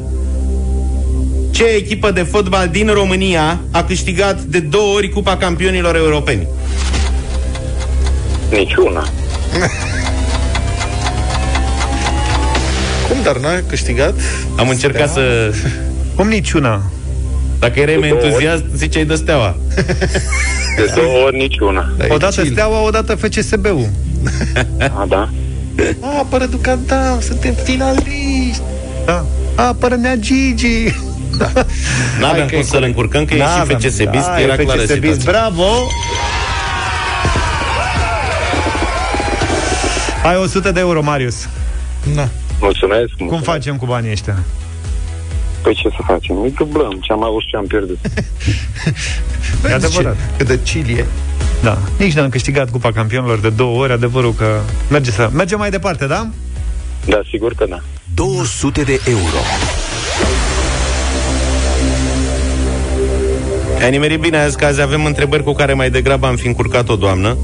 [1.50, 6.46] ce echipă de fotbal din România a câștigat de două ori Cupa Campionilor Europeni?
[8.50, 9.08] Niciuna.
[13.08, 14.14] Cum, dar n-a câștigat?
[14.56, 15.52] Am încercat să...
[16.14, 16.82] Cum niciuna?
[17.58, 18.30] Dacă erai mai două ori.
[18.30, 19.56] entuziast, ziceai de steaua.
[20.76, 21.92] De două ori niciuna.
[21.96, 22.52] Da, e Odată chill.
[22.52, 23.88] Steaua, odată FCSB-ul.
[24.78, 25.28] A, da.
[26.00, 28.60] A, apără Ducanta, suntem finaliști.
[29.04, 29.24] Da.
[29.54, 30.94] Apără Nea Gigi.
[32.20, 33.80] N-aveam că cum e să-l încurcăm, că e N-aveam.
[33.80, 35.18] și FCSBist, Da, era e clară FCSBist.
[35.20, 35.30] situația.
[35.32, 35.64] Bravo!
[40.24, 41.48] Ai 100 de euro, Marius.
[42.14, 42.28] Na.
[42.60, 43.04] Mulțumesc.
[43.06, 43.44] Cum mulțumesc.
[43.44, 44.36] facem cu banii ăștia?
[45.62, 46.36] Păi ce să facem?
[46.42, 47.98] Îi dublăm ce am avut și ce am pierdut.
[49.68, 50.16] E adevărat.
[50.36, 51.04] Cât de chill e.
[51.62, 55.28] Da, nici n-am câștigat Cupa Campionilor de două ori, adevărul că merge să...
[55.32, 56.28] Mergem mai departe, da?
[57.06, 57.78] Da, sigur că da.
[58.14, 59.38] 200 de euro.
[63.82, 66.88] Ai nimerit bine azi că azi avem întrebări cu care mai degrabă am fi încurcat
[66.88, 67.36] o doamnă.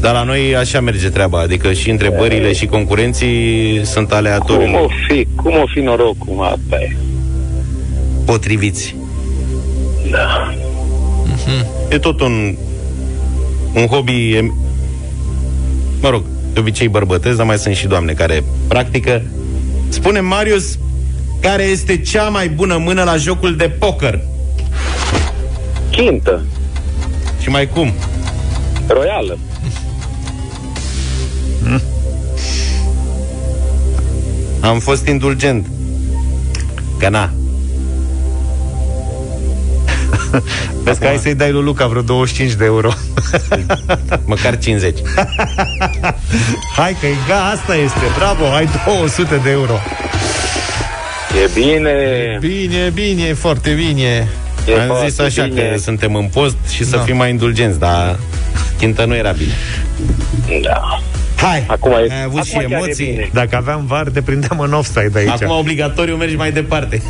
[0.00, 4.70] Dar la noi așa merge treaba, adică și întrebările și concurenții sunt aleatorii.
[4.70, 6.96] Cum o fi, cum o fi norocul, asta e.
[8.24, 8.96] Potriviți.
[10.10, 10.54] Da.
[11.88, 12.56] E tot un,
[13.74, 14.54] un hobby, em-
[16.00, 19.22] mă rog, de obicei bărbătesc, dar mai sunt și doamne care practică.
[19.88, 20.78] Spune Marius,
[21.40, 24.20] care este cea mai bună mână la jocul de poker?
[25.90, 26.42] Chintă.
[27.40, 27.92] Și mai cum?
[28.86, 29.38] Royală.
[34.60, 35.66] Am fost indulgent.
[36.98, 37.30] Că na.
[40.84, 42.90] Vezi că hai să-i dai lui Luca vreo 25 de euro.
[44.24, 44.98] Măcar 50.
[46.76, 48.00] hai că e ga, asta este.
[48.18, 49.78] Bravo, ai 200 de euro.
[51.44, 51.92] E bine.
[52.40, 54.28] Bine, bine, foarte bine.
[54.68, 55.62] E Am foarte zis așa bine.
[55.72, 57.02] că suntem în post și să Da.
[57.02, 58.18] fim mai indulgenți, dar
[58.78, 59.52] chintă nu era bine.
[60.62, 61.02] Da.
[61.40, 61.64] Hai!
[61.66, 63.04] Acum e, Ai avut și acum chiar e emoții.
[63.04, 63.28] bine.
[63.32, 65.28] Dacă aveam var, te prindeam în offside aici.
[65.28, 67.02] Acum obligatoriu mergi mai departe.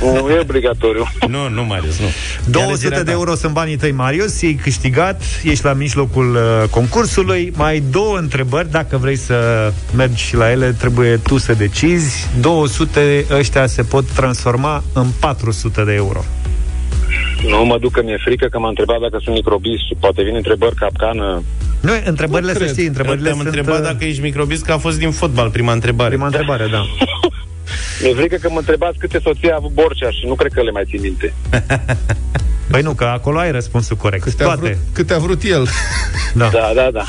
[0.00, 1.06] Nu e obligatoriu.
[1.28, 2.06] nu, nu, Marius, nu.
[2.06, 2.10] E
[2.46, 3.10] 200 alegerea de ta.
[3.10, 8.18] euro sunt banii tăi, Marius, ai câștigat, ești la mijlocul uh, concursului, mai ai două
[8.18, 12.28] întrebări, dacă vrei să mergi și la ele, trebuie tu să decizi.
[12.40, 16.24] 200 ăștia se pot transforma în 400 de euro.
[17.48, 20.34] Nu mă duc că mi-e frică că m-a întrebat dacă sunt microbist și poate vin
[20.34, 21.42] întrebări capcană.
[21.80, 22.72] Nu, întrebările, Nu să cred.
[22.74, 23.46] știi, întrebările Te-am sunt...
[23.46, 26.08] întrebat uh, dacă ești microbist, că a fost din fotbal, prima întrebare.
[26.08, 26.82] Prima întrebare, da.
[28.02, 30.70] Mi-e frică că mă întrebați câte soții a avut Borcea și nu cred că le
[30.70, 31.34] mai țin minte.
[32.70, 34.22] Păi nu, că acolo ai răspunsul corect.
[34.22, 34.60] Câte a, Toate.
[34.60, 35.68] vrut, câte a vrut el.
[36.34, 36.48] Da.
[36.52, 37.04] Da, da, da.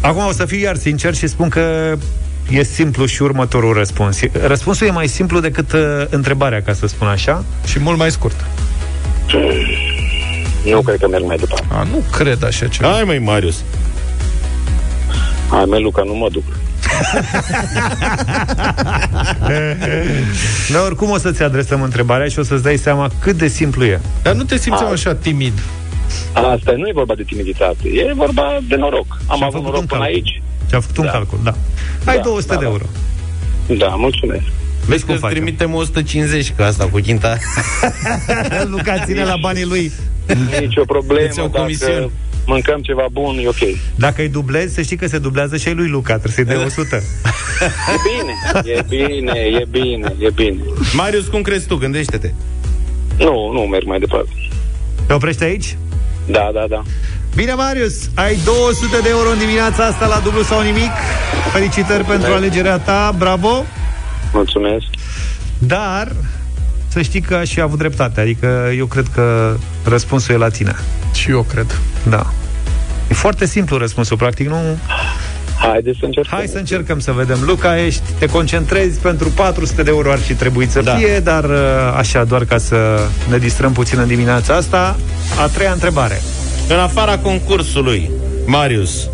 [0.00, 1.96] Acum o să fiu iar sincer și spun că
[2.50, 4.18] e simplu și următorul răspuns.
[4.46, 5.80] Răspunsul e mai simplu decât uh,
[6.10, 7.44] întrebarea, ca să spun așa.
[7.66, 8.44] Și mult mai scurt.
[10.64, 11.66] Nu cred că merg mai departe.
[11.70, 12.88] A, nu cred așa ceva.
[12.92, 13.62] Hai, măi, Marius.
[15.50, 16.44] Hai, mă, Luca, nu mă duc.
[20.68, 24.00] Noi oricum o să-ți adresăm întrebarea și o să-ți dai seama cât de simplu e.
[24.22, 24.86] Dar nu te simți A.
[24.90, 25.52] așa timid.
[26.32, 29.06] Asta nu e vorba de timiditate, e vorba de noroc.
[29.26, 30.16] Am Și-a avut făcut noroc un până calcul.
[30.16, 30.42] aici.
[30.68, 31.10] Ți-a făcut un Da.
[31.10, 31.54] calcul, da.
[32.04, 32.70] Ai Da, 200 da, de da.
[32.70, 32.84] euro.
[33.78, 34.44] Da, mulțumesc.
[34.86, 35.36] Vezi cum că facem?
[35.36, 37.36] trimitem 150 cu asta, cu chinta.
[38.72, 39.92] Luca ține la banii lui.
[40.60, 41.26] Nici o problemă.
[41.28, 42.10] Îți iau Dacă comision.
[42.46, 43.60] mâncăm ceva bun, e ok.
[43.60, 46.18] E Dacă îi dublezi, să știi că se dublează și ai lui Luca.
[46.18, 47.02] Trebuie să-i dai 100.
[48.08, 48.32] bine,
[48.76, 50.58] e bine, e bine, e bine.
[50.92, 51.76] Marius, cum crezi tu?
[51.76, 52.32] Gândește-te.
[53.18, 54.30] Nu, nu merg mai departe.
[55.06, 55.76] Te oprești aici?
[56.26, 56.82] Da, da, da.
[57.36, 60.90] Bine, Marius, ai 200 de euro în dimineața asta la dublu sau nimic.
[61.52, 63.64] Felicitări pentru alegerea ta, bravo.
[64.32, 64.84] Mulțumesc.
[65.58, 66.12] Dar
[66.88, 68.20] să știi că și avut dreptate.
[68.20, 70.74] Adică eu cred că răspunsul e la tine.
[71.14, 71.78] Și eu cred.
[72.08, 72.26] Da.
[73.10, 74.56] E foarte simplu răspunsul, practic, nu...
[75.58, 76.38] Haideți să încercăm.
[76.38, 77.38] Hai să încercăm să vedem.
[77.44, 80.94] Luca, ești, te concentrezi pentru 400 de euro ar fi trebuit să Da.
[80.94, 81.58] fie, dar uh,
[81.96, 84.96] așa, doar ca să ne distrăm puțin în dimineața asta.
[85.42, 86.22] A treia întrebare.
[86.68, 88.10] În afara concursului,
[88.46, 89.08] Marius,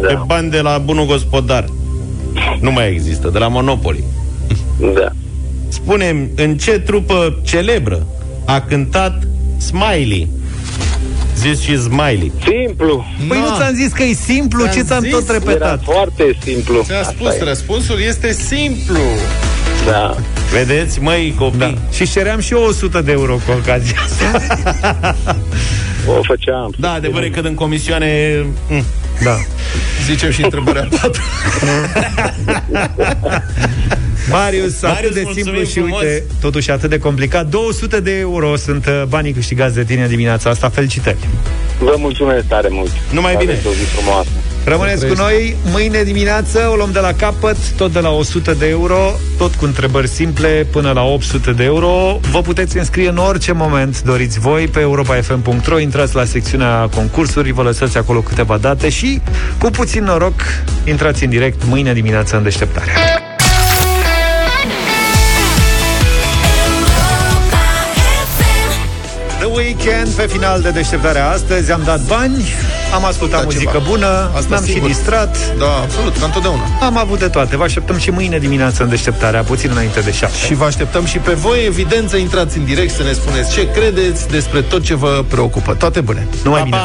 [0.00, 0.06] Da.
[0.06, 1.64] pe bani de la bunul gospodar,
[2.60, 4.04] nu mai există, de la Monopoly.
[4.94, 5.08] Da.
[5.68, 8.06] spune în ce trupă celebră
[8.44, 9.22] a cântat
[9.56, 10.28] Smiley?
[11.36, 12.32] Zis și Smiley.
[12.44, 13.04] Simplu.
[13.28, 13.44] Păi Na.
[13.48, 15.80] nu ți-am zis că e simplu, Ți-am ce ți-am zis, tot Era repetat?
[15.84, 16.82] foarte simplu.
[16.82, 17.44] Ți-a Asta spus, e.
[17.44, 18.98] răspunsul este simplu.
[19.86, 20.16] Da.
[20.52, 21.58] Vedeți, măi, copii?
[21.58, 21.74] Da.
[21.92, 25.14] Și ceream și eu 100 de euro cu ocazia asta.
[26.06, 26.74] O făceam.
[26.78, 28.42] Da, adevăr e că în comisioane...
[28.68, 28.84] mm,
[29.24, 29.36] Da.
[30.06, 31.22] Zicem și întrebarea 4.
[34.30, 36.00] Marius, atât Marius, de mulțumim simplu și frumos.
[36.00, 37.46] uite, totuși atât de complicat.
[37.46, 40.68] 200 de euro sunt uh, banii câștigați de tine dimineața asta.
[40.68, 41.16] Felicitări!
[41.78, 42.90] Vă mulțumesc tare mult.
[43.12, 43.50] Numai bine.
[43.50, 44.28] Aveți o zi frumoasă.
[44.64, 48.68] Rămâneți cu noi mâine dimineață, o luăm de la capăt, tot de la 100 de
[48.68, 52.20] euro, tot cu întrebări simple până la 800 de euro.
[52.30, 57.62] Vă puteți înscrie în orice moment doriți voi pe europa.fm.ro, intrați la secțiunea concursuri, vă
[57.62, 59.20] lăsați acolo câteva date și,
[59.58, 60.40] cu puțin noroc,
[60.84, 62.92] intrați în direct mâine dimineață în deșteptare.
[69.38, 72.44] The Weekend, pe final de deșteptare astăzi, am dat bani
[72.94, 73.84] am ascultat Da, muzică ceva.
[73.88, 74.88] bună, Asta ne-am și sigur.
[74.88, 75.36] distrat.
[75.58, 76.62] Da, absolut, ca întotdeauna.
[76.80, 77.56] Am avut de toate.
[77.56, 80.36] Vă așteptăm și mâine dimineață în deșteptarea, puțin înainte de șapte.
[80.46, 83.68] Și vă așteptăm și pe voi, evident, să intrați în direct să ne spuneți ce
[83.70, 85.74] credeți despre tot ce vă preocupă.
[85.74, 86.26] Toate bune!
[86.44, 86.76] Numai bine!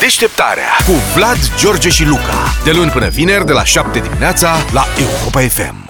[0.00, 2.54] Deșteptarea cu Vlad, George și Luca.
[2.64, 5.85] De luni până vineri, de la 7 dimineața, la Europa FM.